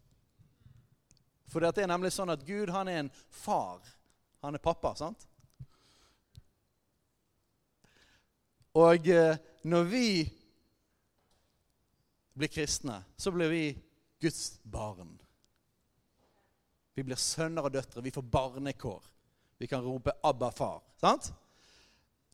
[1.48, 3.80] For det er nemlig sånn at Gud han er en far.
[4.44, 5.27] Han er pappa, sant?
[8.78, 10.08] Og eh, når vi
[12.38, 13.64] blir kristne, så blir vi
[14.22, 15.16] Guds barn.
[16.94, 18.02] Vi blir sønner og døtre.
[18.02, 19.02] Vi får barnekår.
[19.58, 20.82] Vi kan rope 'Abba, far'.
[21.00, 21.32] Sant?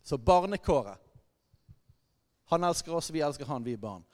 [0.02, 1.00] Så barnekåret.
[2.44, 4.04] Han elsker oss, vi elsker han, vi er barn.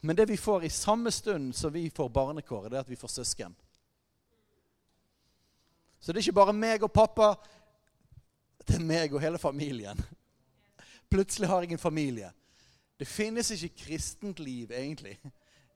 [0.00, 2.96] Men det vi får i samme stund som vi får barnekåret, det er at vi
[2.96, 3.56] får søsken.
[6.00, 7.34] Så det er ikke bare meg og pappa.
[8.66, 10.00] Det er meg og hele familien.
[11.10, 12.32] Plutselig har jeg en familie.
[12.96, 15.18] Det finnes ikke kristent liv, egentlig.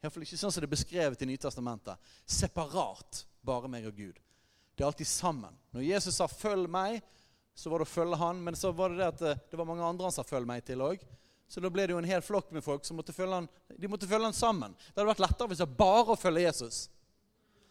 [0.00, 2.12] Iallfall ikke sånn som det er beskrevet i Nytestamentet.
[2.24, 4.20] Separat, bare meg og Gud.
[4.74, 5.56] Det er alltid sammen.
[5.76, 7.02] Når Jesus sa 'følg meg',
[7.54, 8.42] så var det å følge han.
[8.42, 10.64] Men så var det det at eh, det var mange andre han sa 'følg meg'
[10.64, 11.04] til òg.
[11.48, 13.88] Så da ble det jo en hel flokk med folk som måtte følge han, de
[13.88, 14.72] måtte følge han sammen.
[14.72, 16.88] Det hadde vært lettere hvis det bare å følge Jesus.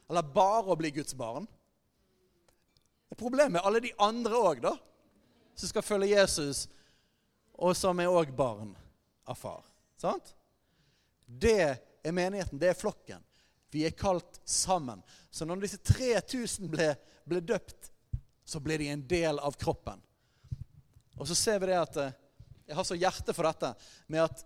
[0.10, 1.48] Eller bare å bli Guds barn.
[3.18, 4.76] Problemet er alle de andre òg, da.
[5.56, 6.68] Som skal følge Jesus,
[7.60, 8.72] og som er òg barn
[9.28, 9.66] av far.
[10.00, 10.34] Sant?
[11.26, 13.24] Det er menigheten, det er flokken.
[13.70, 15.02] Vi er kalt sammen.
[15.30, 16.94] Så når disse 3000 ble,
[17.28, 17.92] ble døpt,
[18.48, 20.00] så ble de en del av kroppen.
[21.20, 22.16] Og så ser vi det at eh,
[22.70, 23.74] Jeg har så hjerte for dette
[24.08, 24.42] med at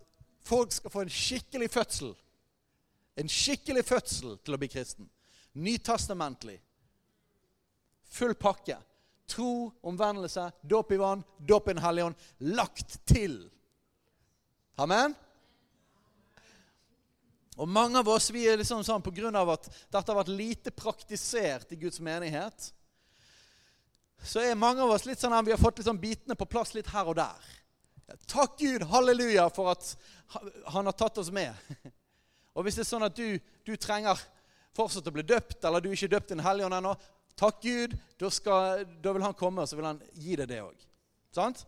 [0.47, 2.13] folk skal få en skikkelig fødsel.
[3.19, 5.09] En skikkelig fødsel til å bli kristen.
[5.53, 6.55] Nytestamentlig.
[8.15, 8.77] Full pakke.
[9.33, 12.29] Tro, omvendelse, dåp i vann, dåp i Den hellige ånd.
[12.53, 13.37] Lagt til.
[14.77, 15.15] Amen?
[17.57, 19.29] Og mange av oss vi er liksom sånn pga.
[19.53, 22.71] at dette har vært lite praktisert i Guds menighet,
[24.23, 26.73] så er mange av oss litt sånn at vi har fått liksom bitene på plass
[26.73, 27.49] litt her og der.
[28.29, 29.95] Takk Gud, halleluja, for at
[30.73, 31.53] han har tatt oss med.
[32.53, 34.19] Og hvis det er sånn at du, du trenger
[34.77, 36.93] fortsatt å bli døpt, eller du er ikke døpt i Den hellige ånd ennå,
[37.39, 40.61] takk Gud, da, skal, da, vil han komme, og så vil han gi deg det
[40.63, 40.85] òg.
[41.33, 41.63] Sant?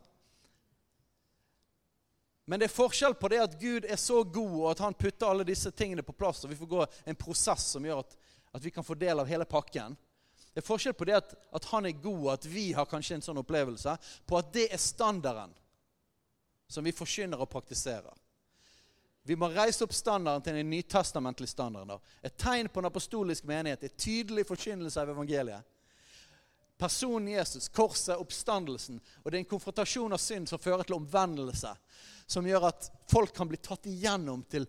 [2.45, 5.31] Men det er forskjell på det at Gud er så god, og at han putter
[5.31, 8.17] alle disse tingene på plass, og vi får gå en prosess som gjør at,
[8.53, 9.97] at vi kan få del av hele pakken.
[10.53, 13.17] Det er forskjell på det at, at, han er god, og at vi har kanskje
[13.17, 13.97] en sånn opplevelse,
[14.29, 15.51] på at det er standarden
[16.71, 18.13] som vi forkynner og praktiserer.
[19.25, 21.97] Vi må reise opp standarden til en nytestamentlig standard.
[22.21, 25.65] Et tegn på en apostolisk menighet er tydelig forkynnelse av evangeliet.
[26.77, 28.99] Personen Jesus, korset, oppstandelsen.
[29.23, 31.71] Og det er en konfrontasjon av synd som fører til omvendelse
[32.27, 34.67] som gjør at folk kan bli tatt igjennom til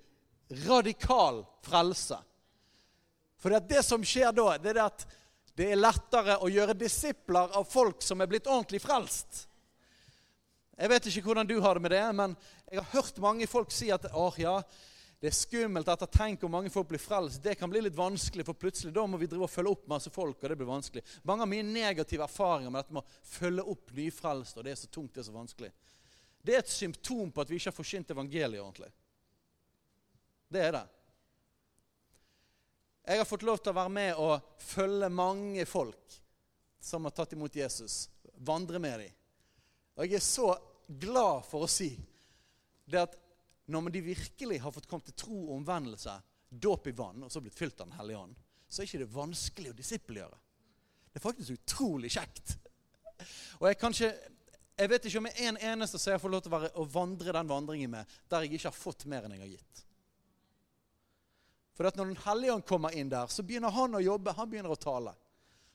[0.66, 2.18] radikal frelse.
[3.40, 5.06] For det, det som skjer da, det er at
[5.56, 9.46] det er lettere å gjøre disipler av folk som er blitt ordentlig frelst.
[10.76, 12.34] Jeg vet ikke hvordan du har det med det, men
[12.70, 14.56] jeg har hørt mange folk si at åh, ja,
[15.20, 17.40] det er skummelt at tenk om mange folk blir frelst.
[17.42, 20.10] Det kan bli litt vanskelig, for plutselig da må vi drive og følge opp masse
[20.12, 20.42] folk.
[20.42, 21.02] og det blir vanskelig.
[21.22, 24.80] Mange har mye negative erfaringer med dette med å følge opp nyfrelste, og det er
[24.82, 25.70] så tungt, det er så vanskelig.
[26.46, 28.90] Det er et symptom på at vi ikke har forsynt evangeliet ordentlig.
[30.52, 30.84] Det er det.
[33.06, 36.20] Jeg har fått lov til å være med og følge mange folk
[36.82, 38.08] som har tatt imot Jesus.
[38.46, 39.16] Vandre med dem.
[39.96, 40.50] Og jeg er så
[40.86, 41.94] glad for å si
[42.86, 43.16] det at
[43.66, 46.14] når de virkelig har fått kommet til tro og omvendelse,
[46.50, 48.36] dåp i vann, og så blitt fylt av Den hellige ånd,
[48.68, 50.38] så er ikke det vanskelig å disippelgjøre.
[51.10, 52.56] Det er faktisk utrolig kjekt.
[53.58, 54.10] Og jeg, ikke,
[54.76, 56.70] jeg vet ikke om jeg er en eneste som jeg får lov til å, være,
[56.76, 59.82] å vandre den vandringen med, der jeg ikke har fått mer enn jeg har gitt.
[61.76, 64.32] For når Den hellige ånd kommer inn der, så begynner han å jobbe.
[64.36, 65.12] Han begynner å tale.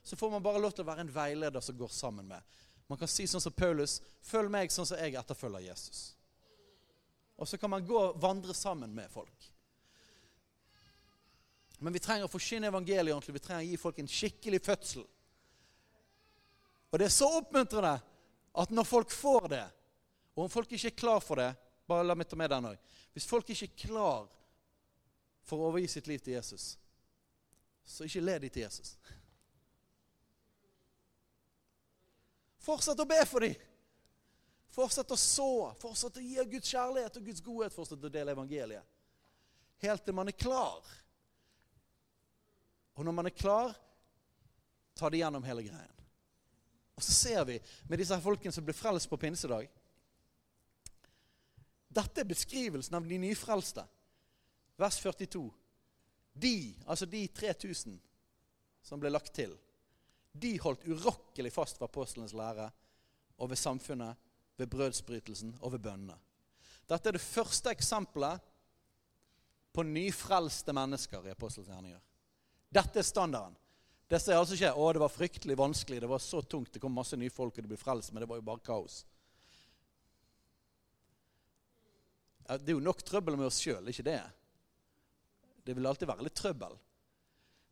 [0.02, 2.42] Så får man bare lov til å være en veileder som går sammen med.
[2.90, 6.12] Man kan si sånn som Paulus Følg meg sånn som jeg etterfølger Jesus.
[7.36, 9.48] Og så kan man gå og vandre sammen med folk.
[11.82, 13.34] Men vi trenger å forsyne evangeliet ordentlig.
[13.40, 15.06] Vi trenger å gi folk en skikkelig fødsel.
[16.92, 17.96] Og det er så oppmuntrende
[18.62, 19.64] at når folk får det,
[20.36, 21.50] og om folk ikke er klar for det
[21.88, 23.00] bare la meg ta med den også.
[23.12, 24.30] Hvis folk ikke er klar
[25.44, 26.76] for å overgi sitt liv til Jesus,
[27.84, 28.94] så ikke le de til Jesus.
[32.62, 33.58] Fortsett å be for dem.
[34.72, 35.52] Fortsett å så.
[35.80, 37.74] Fortsett å gi Guds kjærlighet og Guds godhet.
[37.74, 38.84] Fortsett å dele evangeliet.
[39.82, 40.86] Helt til man er klar.
[42.96, 43.72] Og når man er klar,
[44.96, 45.98] ta det gjennom hele greien.
[46.96, 47.58] Og så ser vi
[47.88, 49.70] med disse her folkene som ble frelst på pinsedag
[51.92, 53.82] Dette er beskrivelsen av de nyfrelste.
[54.80, 55.42] Vers 42.
[56.32, 57.98] De, altså de 3000
[58.82, 59.52] som ble lagt til,
[60.32, 62.70] de holdt urokkelig fast ved apostlenes lære
[63.36, 64.16] og ved samfunnet,
[64.62, 66.16] ved brødsbrytelsen og ved bønnene.
[66.88, 68.42] Dette er det første eksempelet
[69.72, 72.00] på nyfrelste mennesker i Apostelens gjerninger.
[72.72, 73.56] Dette er standarden.
[74.08, 76.92] Det sier altså ikke å, det var fryktelig vanskelig, det var så tungt, det kom
[76.92, 78.98] masse nye folk, og de ble frelst, men det var jo bare kaos.
[82.44, 84.20] Det er jo nok trøbbel med oss sjøl, ikke det?
[85.64, 86.76] Det vil alltid være litt trøbbel.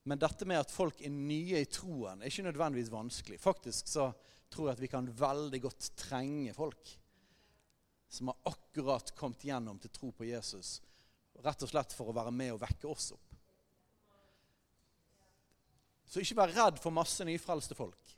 [0.08, 3.40] Men dette med at folk er nye i troen, er ikke nødvendigvis vanskelig.
[3.42, 4.08] Faktisk så
[4.50, 6.94] tror jeg at vi kan veldig godt trenge folk
[8.10, 10.80] som har akkurat kommet gjennom til tro på Jesus,
[11.44, 13.26] rett og slett for å være med og vekke oss opp.
[16.10, 18.16] Så ikke vær redd for masse nyfrelste folk.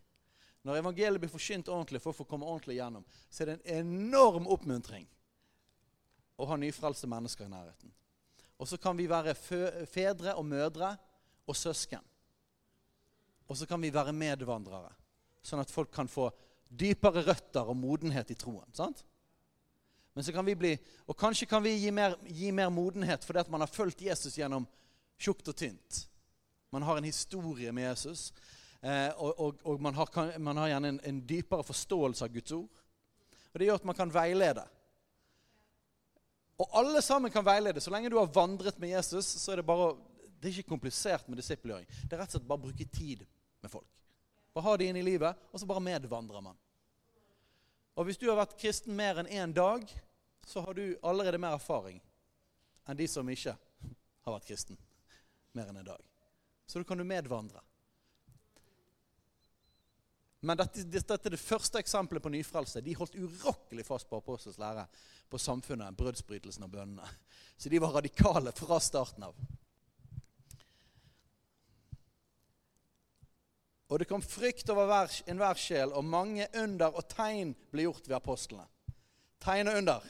[0.64, 3.91] Når evangeliet blir forsynt ordentlig for å få komme ordentlig gjennom, så er det en
[3.93, 5.05] enorm oppmuntring
[6.41, 7.93] å ha nyfrelste mennesker i nærheten.
[8.57, 10.95] Og så kan vi være fedre og mødre
[11.51, 12.05] og søsken.
[13.51, 14.95] Og så kan vi være medvandrere,
[15.43, 16.28] sånn at folk kan få
[16.72, 18.68] dypere røtter og modenhet i troen.
[18.74, 19.05] sant?
[20.14, 23.40] Men så kan vi bli, Og kanskje kan vi gi mer, gi mer modenhet fordi
[23.40, 24.66] at man har fulgt Jesus gjennom
[25.18, 26.07] tjukt og tynt.
[26.72, 28.32] Man har en historie med Jesus,
[28.80, 32.53] eh, og, og, og man, har, man, har, gjerne en, en, dypere forståelse av Guds
[32.53, 32.80] ord.
[33.53, 34.64] Og Det gjør at man kan veilede.
[36.59, 37.80] Og alle sammen kan veilede.
[37.80, 39.93] Så lenge du har vandret med Jesus, så er det bare
[40.43, 41.86] det er ikke komplisert med disippelgjøring.
[41.86, 43.20] Det er rett og slett bare å bruke tid
[43.62, 44.01] med folk.
[44.53, 46.59] Bare ha det inn i livet, og så bare medvandrer man.
[47.96, 49.84] Og hvis du har vært kristen mer enn én dag,
[50.46, 52.00] så har du allerede mer erfaring
[52.88, 54.78] enn de som ikke har vært kristen
[55.57, 56.09] mer enn en dag.
[56.66, 57.61] Så da kan du medvandre.
[60.42, 62.80] Men dette, dette, er det første eksempelet på nyfrelse.
[62.82, 64.88] De holdt urokkelig fast på apostelens lære
[65.30, 67.11] på samfunnet, brødsbrytelsen og bønnene.
[67.57, 69.36] Så de var radikale fra starten av.
[73.93, 74.88] Og det kom frykt over
[75.28, 78.64] enhver sjel, og mange under og tegn ble gjort ved apostlene.
[79.45, 80.07] Tegn og under.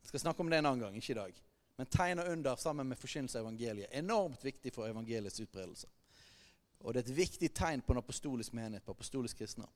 [0.00, 1.42] Jeg skal snakke om det en annen gang, ikke i dag.
[1.76, 5.90] Men tegn og under sammen med forkynnelse av evangeliet enormt viktig for evangeliets utbredelse.
[6.80, 9.68] Og det er et viktig tegn på en apostolisk menighet, på apostolisk kristendom.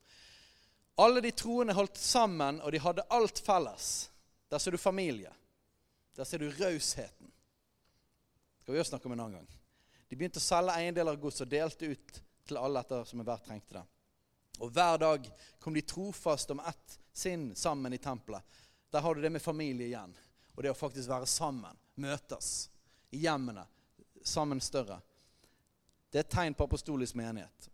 [1.05, 3.91] Alle de troende holdt sammen, og de hadde alt felles.
[4.49, 5.35] Der ser du familie.
[6.17, 7.29] Der ser du rausheten.
[7.29, 9.55] Det skal vi også snakke om en annen gang.
[10.09, 13.43] De begynte å selge eiendeler av gods og delte ut til alle etter som enhver
[13.45, 13.85] trengte det.
[14.61, 15.29] Og hver dag
[15.63, 18.43] kom de trofast om ett sinn sammen i tempelet.
[18.91, 20.13] Der har du det med familie igjen.
[20.57, 22.69] Og det å faktisk være sammen, møtes
[23.15, 23.63] i hjemmene,
[24.23, 24.99] sammen større.
[26.11, 27.71] Det er et tegn på apostolisk menighet.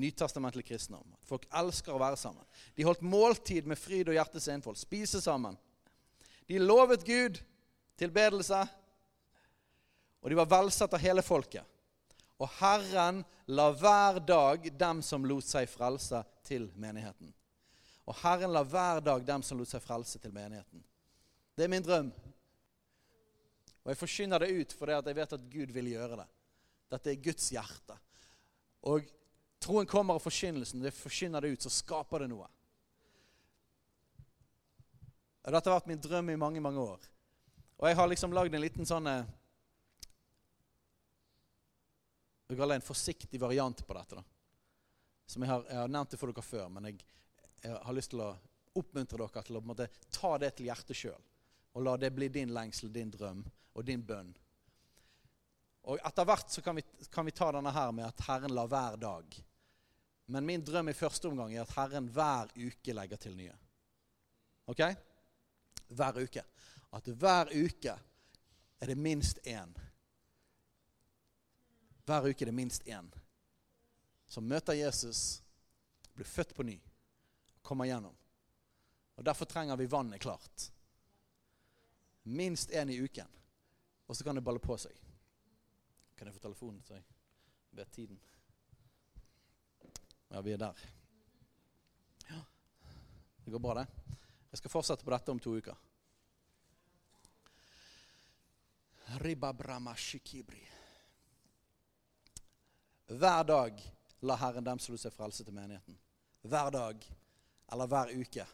[0.00, 1.10] Nytestamentlig kristendom.
[1.26, 2.46] Folk elsker å være sammen.
[2.74, 4.78] De holdt måltid med fryd og hjertets enfold.
[4.78, 5.58] Spise sammen.
[6.48, 7.42] De lovet Gud
[7.98, 8.62] tilbedelse,
[10.20, 11.62] og de var velsatt av hele folket.
[12.42, 17.30] Og Herren la hver dag dem som lot seg frelse, til menigheten.
[18.04, 20.82] Og Herren la hver dag dem som lot seg frelse, til menigheten.
[21.54, 22.10] Det er min drøm.
[23.84, 26.26] Og jeg forkynner det ut fordi jeg vet at Gud vil gjøre det.
[26.94, 27.96] Dette er Guds hjerte.
[28.88, 29.06] Og
[29.62, 30.82] troen kommer av forkynnelsen.
[30.84, 32.48] Det forkynner det ut, så skaper det noe.
[35.44, 37.08] Og Dette har vært min drøm i mange, mange år.
[37.80, 39.08] Og jeg har liksom lagd en liten sånn
[42.54, 44.14] eh, Jeg kaller en forsiktig variant på dette.
[44.14, 44.24] da.
[45.26, 47.04] Som jeg har, jeg har, nevnt det for dere før, men jeg,
[47.62, 48.34] jeg, har lyst til å
[48.74, 51.22] oppmuntre dere til å måte, ta det til hjertet sjøl.
[51.74, 53.42] Og la det bli din lengsel, din drøm
[53.74, 54.34] og din bønn.
[55.90, 58.70] Og Etter hvert så kan vi, kan vi ta denne her med at Herren lar
[58.70, 59.36] hver dag.
[60.26, 63.56] Men min drøm i første omgang er at Herren hver uke legger til nye.
[64.70, 64.80] Ok?
[65.92, 66.44] Hver uke.
[66.94, 67.96] At hver uke
[68.80, 69.74] er det minst én
[72.04, 73.10] hver uke er det minst én
[74.26, 75.42] som møter Jesus,
[76.14, 76.80] blir født på ny,
[77.62, 78.14] kommer gjennom.
[79.14, 80.70] Og Derfor trenger vi vannet klart.
[82.22, 83.28] Minst én i uken.
[84.06, 84.96] Og så kan det balle på seg.
[86.16, 87.04] Kan jeg få telefonen, så jeg
[87.78, 88.20] vet tiden?
[90.28, 90.84] Ja, vi er der.
[92.28, 92.40] Ja,
[93.44, 93.86] det går bra, det.
[94.50, 95.78] Jeg skal fortsette på dette om to uker.
[99.22, 100.62] Ribabrama shikibri.
[103.06, 103.82] Hver dag
[104.20, 105.98] la Herren dem slå seg frelse, til menigheten.
[106.42, 107.04] Hver dag
[107.72, 108.46] eller hver uke.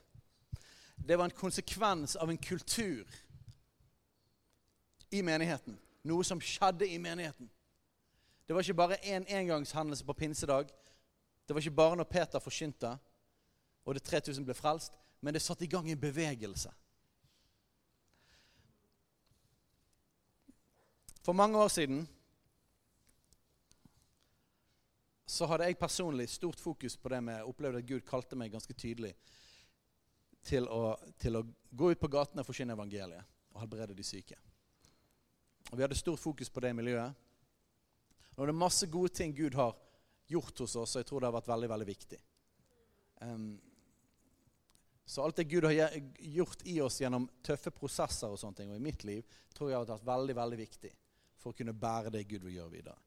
[0.96, 3.06] Det var en konsekvens av en kultur
[5.10, 5.78] i menigheten.
[6.04, 7.50] Noe som skjedde i menigheten.
[8.46, 10.70] Det var ikke bare en engangshendelse på pinsedag.
[11.46, 12.96] Det var ikke bare når Peter forkynte
[13.84, 16.70] og det 3000 ble frelst, men det satte i gang en bevegelse.
[21.24, 22.08] For mange år siden
[25.30, 28.74] så hadde jeg personlig stort fokus på det med opplevde at Gud kalte meg ganske
[28.74, 29.12] tydelig
[30.42, 34.38] til å, til å gå ut på gatene og forkynne evangeliet og helbrede de syke.
[35.70, 37.14] Og Vi hadde stort fokus på det miljøet.
[38.36, 39.76] Og det er masse gode ting Gud har
[40.30, 42.18] gjort hos oss, og jeg tror det har vært veldig veldig viktig.
[43.20, 43.50] Um,
[45.04, 48.78] så alt det Gud har gjort i oss gjennom tøffe prosesser og sånne ting, og
[48.78, 50.92] i mitt liv, tror jeg har vært veldig veldig viktig
[51.40, 52.98] for å kunne bære det Gud vil gjøre videre.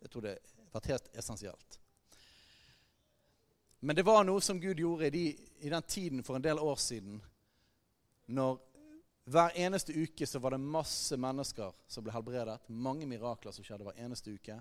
[0.00, 1.78] Jeg tror det har vært helt essensielt.
[3.80, 5.24] Men det var noe som Gud gjorde i, de,
[5.64, 7.20] i den tiden for en del år siden.
[8.26, 8.58] Når
[9.30, 12.58] hver eneste uke så var det masse mennesker som ble helbredet.
[12.68, 14.58] Mange mirakler som skjedde hver eneste uke.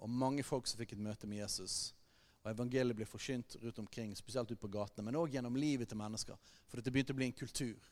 [0.00, 1.94] Og mange folk som fikk et møte med Jesus.
[2.42, 6.00] Og evangeliet ble forsynt rundt omkring, spesielt ut på gatene, men òg gjennom livet til
[6.00, 6.36] mennesker.
[6.68, 7.90] For det begynte å bli en kultur.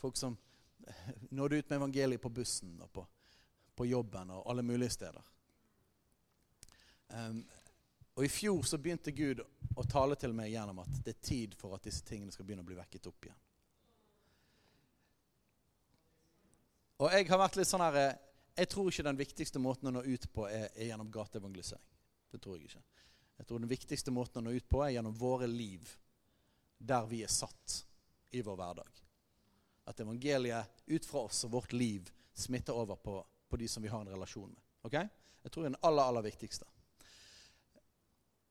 [0.00, 0.36] Folk som
[1.36, 3.06] nådde ut med evangeliet på bussen og på,
[3.76, 5.31] på jobben og alle mulige steder.
[7.12, 7.42] Um,
[8.16, 9.40] og I fjor så begynte Gud
[9.76, 12.64] å tale til meg gjennom at det er tid for at disse tingene skal begynne
[12.64, 13.40] å bli vekket opp igjen.
[17.02, 18.18] Og Jeg har vært litt sånn her, eh,
[18.60, 21.88] jeg tror ikke den viktigste måten å nå ut på er, er gjennom gateevangelisering.
[22.30, 22.82] Det tror jeg ikke.
[23.40, 25.88] Jeg tror den viktigste måten å nå ut på er gjennom våre liv
[26.78, 27.80] der vi er satt
[28.30, 29.00] i vår hverdag.
[29.88, 33.16] At evangeliet ut fra oss og vårt liv smitter over på,
[33.48, 34.62] på de som vi har en relasjon med.
[34.86, 34.94] Ok?
[35.42, 36.68] Jeg tror det er den aller, aller viktigste.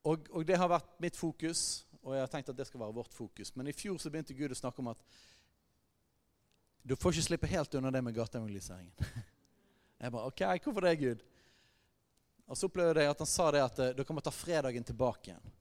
[0.01, 2.95] Og, og, det har vært mitt fokus, og jeg har tenkt at det skal være
[2.95, 3.53] vårt fokus.
[3.55, 5.03] Men i fjor så begynte Gud å snakke om at
[6.81, 8.93] du får ikke slippe helt unna det med gateevangeliseringen.
[10.01, 11.19] Jeg bare OK, hvorfor det, Gud?
[12.49, 15.29] Og så opplevde jeg at han sa det at eh, dere må ta fredagen tilbake
[15.29, 15.51] igjen.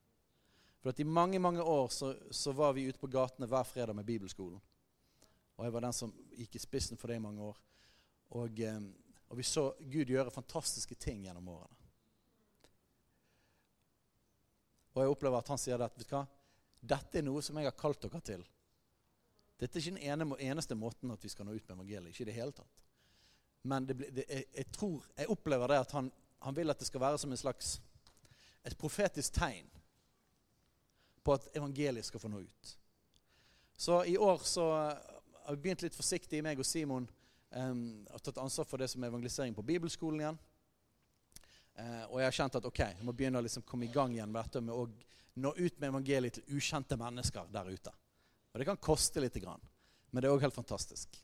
[0.81, 3.95] For at I mange mange år så, så, var vi ute på gatene hver fredag
[3.95, 4.57] med bibelskolen.
[5.61, 7.61] Og jeg var den som gikk i spissen for det i mange år.
[8.41, 8.81] Og, eh,
[9.29, 11.80] og vi så Gud gjøre fantastiske ting gjennom årene.
[14.95, 16.27] Og jeg opplever at han sier at vet du hva?
[16.81, 18.45] dette er noe som jeg har kalt dere til.
[19.61, 22.15] Dette er ikke den ene, eneste måten at vi skal nå ut med evangeliet.
[22.15, 22.81] Ikke i det hele tatt.
[23.69, 26.09] Men det, det, jeg, jeg, tror, jeg opplever det at han,
[26.41, 27.75] han, vil at det skal være som en slags
[28.65, 29.69] et profetisk tegn
[31.25, 32.73] på at evangeliet skal få nå ut.
[33.77, 37.09] Så i år så har vi begynt litt forsiktig, meg og Simon,
[37.57, 40.41] um, har tatt ansvar for det som er evangelisering på bibelskolen igjen.
[41.79, 44.13] Uh, og jeg har kjent at ok, jeg må begynne å liksom komme i gang
[44.15, 44.89] igjen med dette med å
[45.41, 47.93] nå ut med evangeliet til ukjente mennesker der ute.
[48.51, 49.39] Og det kan koste litt,
[50.11, 51.21] men det er òg helt fantastisk.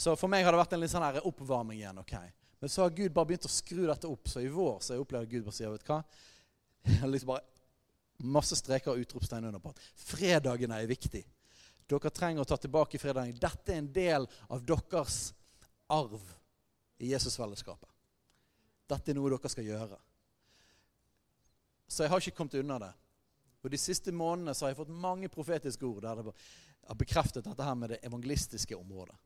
[0.00, 1.98] Så for meg har det vært en litt sånn oppvarming igjen.
[2.00, 2.14] ok.
[2.60, 4.28] Men så har Gud bare begynt å skru dette opp.
[4.28, 5.98] Så i vår så har jeg opplevd at Gud bare sier vet hva?
[7.12, 11.22] Liksom bare masse streker og utropstegn under på at fredagene er viktig.
[11.90, 13.36] Dere trenger å ta tilbake fredagen.
[13.40, 15.20] Dette er en del av deres
[15.90, 16.20] arv
[17.00, 17.89] i Jesusfellesskapet.
[18.90, 19.98] Dette er noe dere skal gjøre.
[21.90, 22.90] Så jeg har ikke kommet unna det.
[23.60, 27.44] Og De siste månedene så har jeg fått mange profetiske ord der det har bekreftet
[27.44, 29.16] dette her med det evangelistiske området.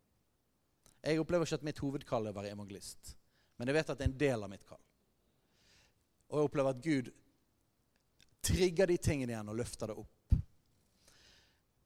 [1.05, 3.13] Jeg opplever ikke at mitt hovedkall er å være evangelist,
[3.59, 4.81] men jeg vet at det er en del av mitt kall.
[6.33, 7.11] Og jeg opplever at Gud
[8.45, 10.37] trigger de tingene igjen og løfter det opp.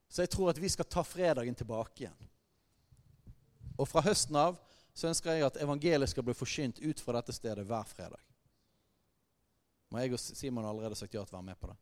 [0.08, 2.30] Så jeg tror at vi skal ta fredagen tilbake igjen.
[3.78, 4.56] Og fra høsten av
[4.98, 8.18] så ønsker jeg at evangeliet skal bli forsynt ut fra dette stedet hver fredag.
[9.92, 11.76] Men jeg og Simon har allerede sagt ja til å være med på det.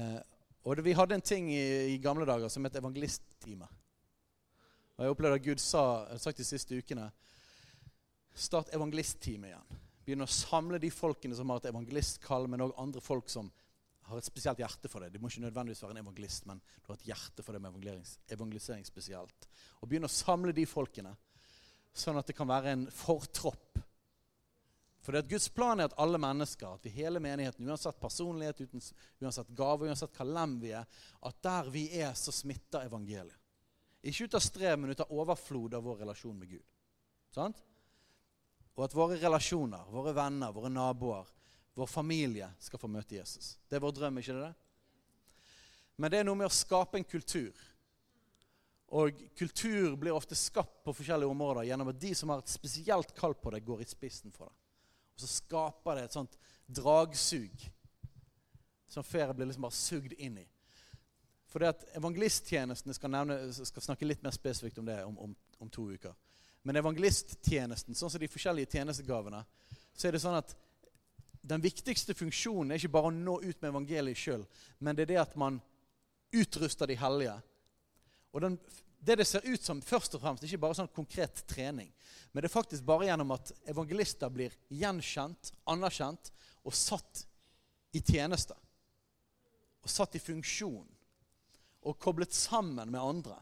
[0.00, 0.20] Eh,
[0.64, 3.68] og det, Vi hadde en ting i, i gamle dager som het evangelisttime.
[4.96, 5.82] Og Jeg opplevde at Gud sa
[6.18, 7.10] sagt de siste ukene
[8.34, 9.82] Start evangelisttime igjen.
[10.04, 13.52] Begynn å samle de folkene som har et evangelistkall, men òg andre folk som
[14.08, 15.12] har et spesielt hjerte for det.
[15.14, 17.78] De må ikke nødvendigvis være en evangelist, men du har et hjerte for det med
[18.34, 19.46] evangelisering spesielt.
[19.80, 21.14] Og begynn å samle de folkene,
[21.94, 23.74] sånn at det kan være en fortropp
[25.04, 28.62] for det at Guds plan er at alle mennesker, at vi hele menigheten, uansett personlighet,
[29.20, 30.86] uansett gave, uansett hva lem vi er,
[31.28, 33.36] at der vi er, så smitter evangeliet.
[34.04, 36.64] Ikke ut av strev, men ut av overflod av vår relasjon med Gud.
[37.36, 37.60] Sant?
[38.76, 41.28] Og at våre relasjoner, våre venner, våre naboer,
[41.76, 43.58] vår familie skal få møte Jesus.
[43.68, 44.52] Det er vår drøm, ikke det?
[46.00, 47.52] Men det er noe med å skape en kultur.
[48.92, 53.14] Og kultur blir ofte skapt på forskjellige områder gjennom at de som har et spesielt
[53.16, 54.56] kall på det, går i spissen for det.
[55.14, 57.70] Og så skaper det et sånt dragsug
[58.90, 60.46] som flere blir liksom bare sugd inn i.
[61.50, 65.34] For det at evangelisttjenesten skal, nevne, skal snakke litt mer spesifikt om det om, om,
[65.62, 66.14] om, to uker.
[66.66, 69.44] Men evangelisttjenesten, sånn som de forskjellige tjenestegavene,
[69.94, 70.54] så er det sånn at
[71.44, 74.46] den viktigste funksjonen er ikke bare å nå ut med evangeliet sjøl,
[74.80, 75.60] men det er det at man
[76.34, 77.36] utruster de hellige.
[78.34, 78.58] Og den
[79.04, 81.90] det det ser ut som, først og fremst, ikke bare sånn konkret trening,
[82.32, 86.30] men det er faktisk bare gjennom at evangelister blir gjenkjent, anerkjent
[86.64, 87.26] og satt
[87.92, 88.56] i tjeneste.
[89.84, 90.86] Og satt i funksjon.
[91.84, 93.36] Og koblet sammen med andre.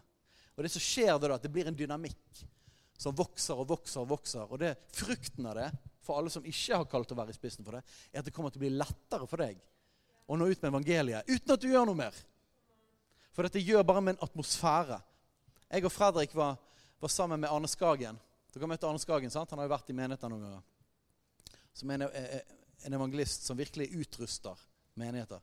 [0.57, 2.43] Og det som skjer da, at det blir en dynamikk
[2.99, 4.51] som vokser og vokser og vokser.
[4.51, 5.71] Og det frukten av det,
[6.03, 8.35] for alle som ikke har kalt å være i spissen for det, er at det
[8.35, 9.63] kommer til å bli lettere for deg
[10.27, 12.19] å nå ut med evangeliet uten at du gjør noe mer.
[13.33, 15.01] For dette gjør bare med en atmosfære
[15.73, 16.59] jeg og Fredrik var,
[17.01, 18.19] var sammen med Arne Skagen.
[18.53, 19.51] Dere har møtt Arne Skagen, sant?
[19.55, 20.67] Han har jo vært i menigheten noen ganger.
[21.73, 22.03] som en,
[22.85, 24.59] en evangelist som virkelig utruster
[25.01, 25.41] menigheter.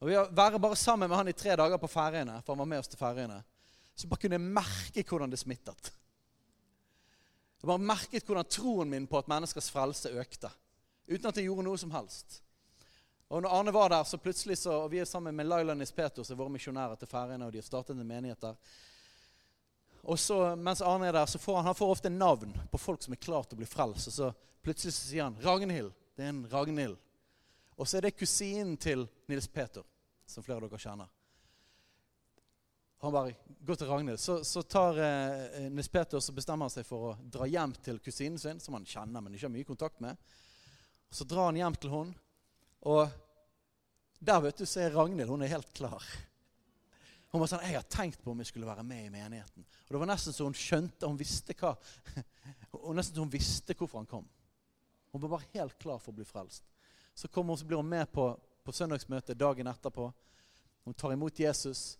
[0.00, 2.64] Og Ved å være bare sammen med han i tre dager på Færøyene, for han
[2.64, 3.38] var med oss til Færøyene,
[3.94, 5.92] så bare kunne jeg merke hvordan det smittet.
[7.62, 10.50] Jeg bare merket hvordan troen min på at menneskers frelse økte.
[11.06, 12.40] Uten at jeg gjorde noe som helst.
[13.32, 16.24] Og når Arne var der, så plutselig så, og Vi er sammen med Laila Nispeto,
[16.24, 18.58] som er våre misjonærer til Færøyene, og de har startet en menighet der.
[20.02, 23.00] Og så, Mens Arne er der, så får han, han får ofte navn på folk
[23.02, 24.10] som er klare til å bli frelst.
[24.10, 24.28] Og så
[24.60, 25.94] plutselig så sier han 'Ragnhild'.
[26.16, 26.98] Det er en Ragnhild.
[27.76, 29.82] Og så er det kusinen til Nils Peter,
[30.26, 31.08] som flere av dere kjenner.
[33.00, 33.32] Han bare
[33.64, 34.20] går til Ragnhild.
[34.20, 37.98] Så, så tar eh, Nils Peter så bestemmer han seg for å dra hjem til
[37.98, 40.20] kusinen sin, som han kjenner, men ikke har mye kontakt med.
[41.08, 42.21] Og Så drar han hjem til henne,
[42.82, 43.08] og
[44.22, 46.04] der vet du, så er Ragnhild hun er helt klar.
[47.32, 49.88] Hun var sånn, 'Jeg har tenkt på om jeg skulle være med i menigheten.' Og
[49.88, 51.76] Det var nesten så hun skjønte Hun visste hva
[52.84, 54.28] og nesten så hun visste hvorfor han kom.
[55.12, 56.64] Hun var bare helt klar for å bli frelst.
[57.14, 60.12] Så kommer hun, så blir hun med på, på søndagsmøtet dagen etterpå.
[60.84, 61.98] Hun tar imot Jesus.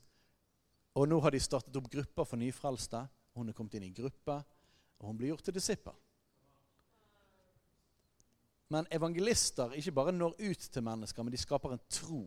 [0.95, 3.03] Og nå har de startet opp grupper for nyfrelste.
[3.35, 4.45] Hun er kommet inn i gruppe,
[5.01, 5.95] og hun blir gjort til disippel.
[8.73, 12.23] Men evangelister ikke bare når ut til mennesker, men de skaper en tro.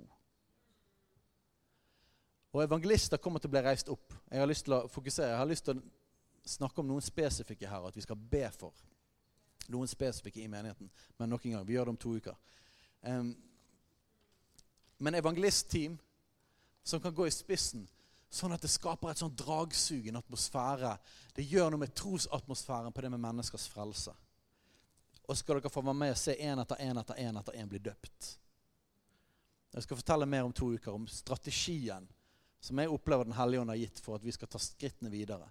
[2.55, 4.13] Og evangelister kommer til å bli reist opp.
[4.31, 7.67] Jeg har lyst til å fokusere, jeg har lyst til å snakke om noen spesifikke
[7.67, 8.85] her, og at vi skal be for
[9.73, 10.91] noen spesifikke i menigheten.
[11.17, 12.37] Men nok en gang, vi gjør det om to uker.
[13.01, 13.33] Um,
[15.01, 15.97] men evangelistteam
[16.85, 17.87] som kan gå i spissen,
[18.29, 20.93] sånn at det skaper et sånn dragsug, en atmosfære.
[21.35, 24.13] Det gjør noe med trosatmosfæren på det med menneskers frelse.
[25.27, 27.69] Og skal dere få være med og se én etter én etter én etter én
[27.69, 28.31] bli døpt.
[29.75, 32.07] Jeg skal fortelle mer om to uker om strategien
[32.65, 35.49] som jeg opplever Den hellige ånd har gitt for at vi skal ta skrittene videre.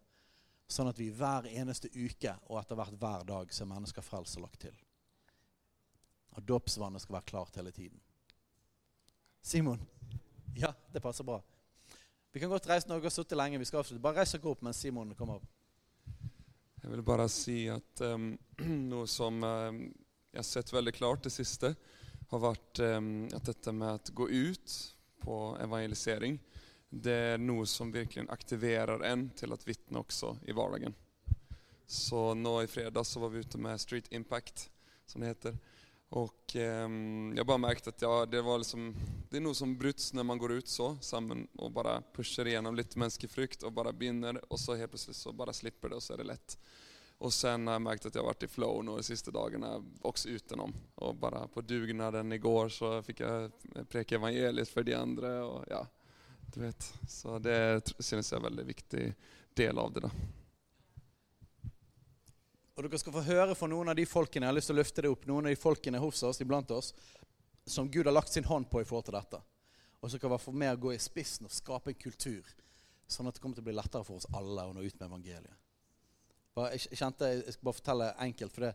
[0.67, 4.47] Sånn at vi hver eneste uke og etter hvert hver dag ser mennesker frelst og
[4.47, 4.75] lagt til.
[6.35, 8.01] Og dåpsvannet skal være klart hele tiden.
[9.45, 9.83] Simon?
[10.57, 11.39] Ja, det passer bra.
[12.33, 13.59] Vi kan godt reise når dere har sittet lenge.
[13.59, 14.03] vi skal avslutte.
[14.03, 15.54] Bare reis dere opp mens Simon kommer opp.
[16.85, 18.35] Jeg vil bare si at um,
[18.93, 19.79] noe som um,
[20.29, 21.71] jeg har sett veldig klart det siste,
[22.29, 24.75] har vært um, at dette med å gå ut
[25.25, 26.37] på evangelisering,
[26.93, 30.93] det er noe som virkelig aktiverer en til å vitne også i hverdagen.
[31.89, 34.69] Så nå i fredag så var vi ute med Street Impact,
[35.09, 35.57] som det heter.
[36.15, 36.89] Och eh,
[37.37, 38.95] jag bara märkte att ja, det, var liksom,
[39.31, 42.75] det är nog som bryts när man går ut så sammen och bara pushar igenom
[42.75, 43.31] lite mänsklig
[43.65, 46.25] och bara binner och så helt plötsligt så bara slipper det och så är det
[46.25, 46.59] lätt.
[47.19, 50.29] Och sen har jag märkt att jag varit i flow nu de sista dagarna också
[50.29, 50.75] utenom.
[50.95, 53.53] Och bara på dugnaden igår så fick jag
[53.89, 55.87] preka evangeliet för de andra och ja,
[56.55, 56.95] du vet.
[57.09, 59.15] Så det synes jag är en väldigt viktig
[59.55, 60.11] del av det da.
[62.75, 64.81] Og dere skal få høre fra noen av de folkene jeg har lyst til å
[64.81, 66.91] løfte det opp, noen av de folkene hos oss, iblant oss,
[67.67, 69.41] som Gud har lagt sin hånd på i forhold til dette.
[70.03, 72.49] Og så kan vi få med å gå i spissen og skape en kultur,
[73.07, 75.07] sånn at det kommer til å bli lettere for oss alle å nå ut med
[75.07, 75.63] evangeliet.
[76.75, 78.75] Jeg kjente, jeg skal bare fortelle enkelt, for det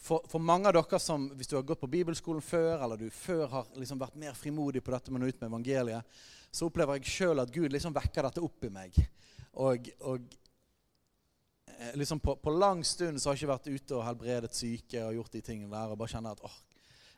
[0.00, 3.10] for, for, mange av dere som, hvis du har gått på bibelskolen før, eller du
[3.12, 6.18] før har liksom vært mer frimodig på dette med å nå ut med evangeliet,
[6.48, 8.96] så opplever jeg sjøl at Gud liksom vekker dette opp i meg.
[9.60, 10.36] Og, og
[11.94, 15.16] liksom på, på, lang stund så har jeg ikke vært ute og helbredet syke og
[15.18, 15.92] gjort de tingene der.
[15.92, 16.58] Og bare kjenner at åh,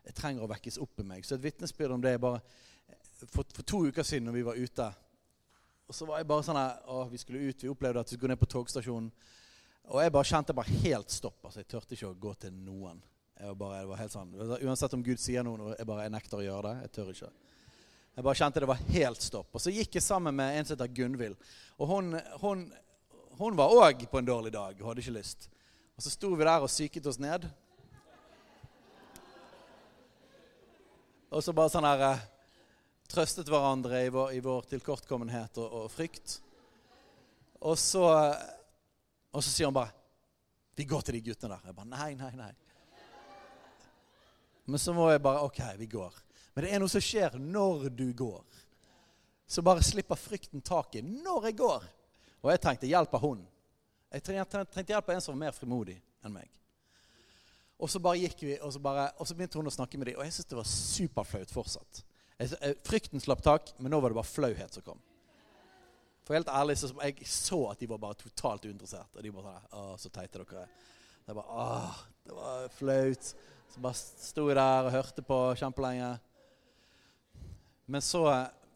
[0.09, 1.27] jeg trenger å vekkes opp i meg.
[1.27, 2.97] Så et vitnesbyrd om det er bare eh,
[3.27, 4.89] for, for, to uker siden når vi var ute.
[5.89, 8.35] Og så var jeg bare sånn åh, Vi skulle ut, vi opplevde at vi skulle
[8.35, 9.13] ned på togstasjonen.
[9.89, 11.39] Og jeg bare kjente bare helt stopp.
[11.45, 12.99] altså Jeg turte ikke å gå til noen.
[13.39, 14.35] Jeg var bare, jeg var helt sånn,
[14.67, 16.89] Uansett om Gud sier noe, jeg bare jeg nekter å gjøre det.
[16.89, 17.31] Jeg tør ikke.
[18.19, 19.53] Jeg bare kjente det var helt stopp.
[19.55, 21.37] Og så gikk jeg sammen med en som heter Gunvild.
[21.79, 22.65] Og hun, hun
[23.39, 25.49] hun var òg på en dårlig dag Hun hadde ikke lyst.
[25.97, 27.47] Og så sto vi der og psyket oss ned.
[31.29, 32.27] Og så bare sånn her eh,
[33.09, 36.43] Trøstet hverandre i vår, i vår tilkortkommenhet og, og, frykt.
[37.65, 38.03] Og så,
[39.33, 39.95] og så sier hun bare
[40.77, 42.53] 'Vi går til de guttene der.' Jeg bare Nei, nei, nei.
[44.67, 46.15] Men så må jeg bare OK, vi går.
[46.55, 48.45] Men det er noe som skjer når du går.
[49.49, 51.89] Så bare slipper frykten taket når jeg går.
[52.43, 53.43] Og jeg trengte hjelp av hun.
[54.15, 56.49] Jeg trengte hjelp av en som var mer frimodig enn meg.
[57.79, 60.11] Og så bare gikk vi, og så, bare, og så begynte hun å snakke med
[60.11, 60.19] dem.
[60.19, 62.01] Og jeg syntes det var superflaut fortsatt.
[62.39, 65.03] Jeg, frykten slapp tak, men nå var det bare flauhet som kom.
[66.27, 69.15] For helt ærlig så jeg så at de var bare totalt uinteressert.
[69.15, 70.75] Og de bare sånn Å, så teite dere er.
[71.29, 73.31] Det var, åh, det var flaut.
[73.69, 76.11] Så bare sto jeg der og hørte på kjempelenge.
[77.89, 78.25] Men så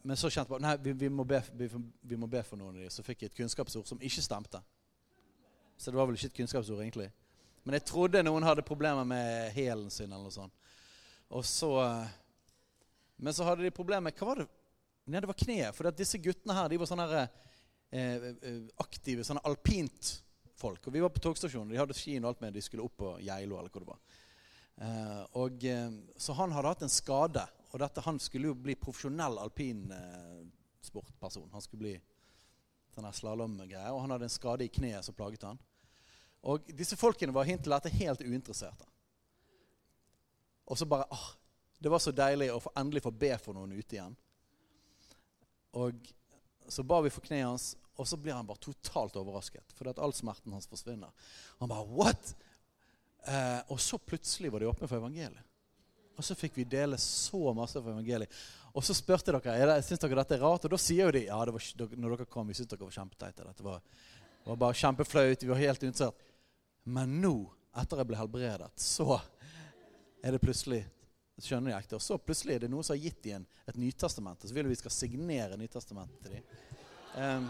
[0.02, 1.68] men så kjente jeg bare nei, vi, vi, må be, vi,
[2.02, 2.90] vi, må be, for noen av dem.
[2.90, 4.58] Så fikk jeg et kunnskapsord som ikke stemte.
[5.78, 7.08] Så det var vel ikke et kunnskapsord, egentlig.
[7.62, 10.10] Men jeg trodde noen hadde problemer med hælen sin.
[10.10, 10.54] eller noe sånt.
[11.30, 12.10] Og så, eh,
[13.22, 14.48] men så hadde de problemer med Hva var det?
[15.06, 15.74] Nei, det var kneet.
[15.74, 17.30] For disse guttene her de var sånne her,
[17.90, 20.22] eh, eh, aktive, sånne alpint
[20.58, 20.86] folk.
[20.86, 21.70] Og vi var på togstasjonen.
[21.70, 22.54] De hadde skien og alt med.
[22.54, 24.02] De skulle opp på Geilo eller hvor det var.
[24.82, 27.46] Eh, og, eh, så han hadde hatt en skade.
[27.72, 31.48] Og dette, han skulle jo bli profesjonell alpinsportperson.
[31.52, 32.00] han skulle bli
[32.92, 33.92] sånn slalåmgreie.
[33.92, 35.58] Og han hadde en skade i kneet som plaget han.
[36.42, 38.86] Og disse folkene var hint til dette helt uinteresserte.
[40.68, 41.30] Og så bare ah,
[41.82, 44.14] Det var så deilig å få, endelig få be for noen ute igjen.
[45.74, 46.12] Og
[46.68, 49.72] så ba vi for kneet hans, og så blir han bare totalt overrasket.
[49.74, 51.10] Fordi at all smerten hans forsvinner.
[51.58, 52.36] Han bare What?
[53.26, 55.51] Eh, og så plutselig var de åpne for evangeliet.
[56.16, 58.42] Og så fikk vi dele så masse fra evangeliet.
[58.72, 60.64] Og så spurte dere er det, syns dere dette er rart.
[60.66, 62.96] Og da sier jo de ja, det var, når dere kom, vi syntes dere var
[62.96, 63.48] kjempeteite.
[63.48, 63.82] Dette var,
[64.46, 65.44] var bare kjempeflaut.
[65.44, 66.24] Vi var helt uinteressert.
[66.84, 67.36] Men nå,
[67.78, 69.20] etter jeg ble helbredet, så
[70.22, 70.82] er det plutselig
[71.42, 71.98] skjønner de ekte.
[71.98, 74.42] Og så plutselig er det noen som har gitt dem et Nytestament.
[74.42, 76.50] Og så vil vi skal signere Nytestamentet til dem.
[77.16, 77.48] Um,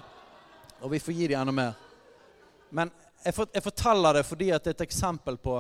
[0.83, 1.75] og vi får gi dem enda mer.
[2.73, 2.91] Men
[3.23, 5.59] jeg, for, jeg, forteller det fordi det er et eksempel på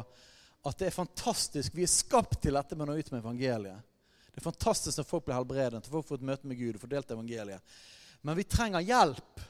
[0.62, 1.74] at det er fantastisk.
[1.74, 3.88] Vi er skapt til dette med å nå ut med evangeliet.
[4.32, 6.84] Det er fantastisk når folk blir helbredet, når folk får et møte med Gud og
[6.84, 7.74] får delt evangeliet.
[8.22, 9.42] Men vi trenger hjelp.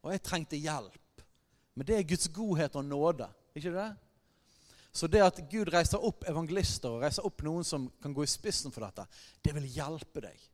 [0.00, 1.24] Og jeg trengte hjelp.
[1.76, 3.28] Men det er Guds godhet og nåde.
[3.54, 3.90] Ikke det?
[4.92, 8.30] Så det at Gud reiser opp evangelister og reiser opp noen som kan gå i
[8.30, 9.04] spissen for dette,
[9.44, 10.48] det vil hjelpe deg.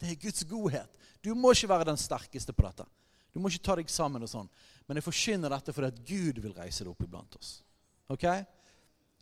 [0.00, 0.96] Det er Guds godhet.
[1.20, 2.86] Du må ikke være den sterkeste på dette.
[3.34, 4.48] Du må ikke ta deg sammen og sånn.
[4.86, 7.58] Men jeg forkynner dette fordi at Gud vil reise det opp iblant oss.
[8.12, 8.24] Ok?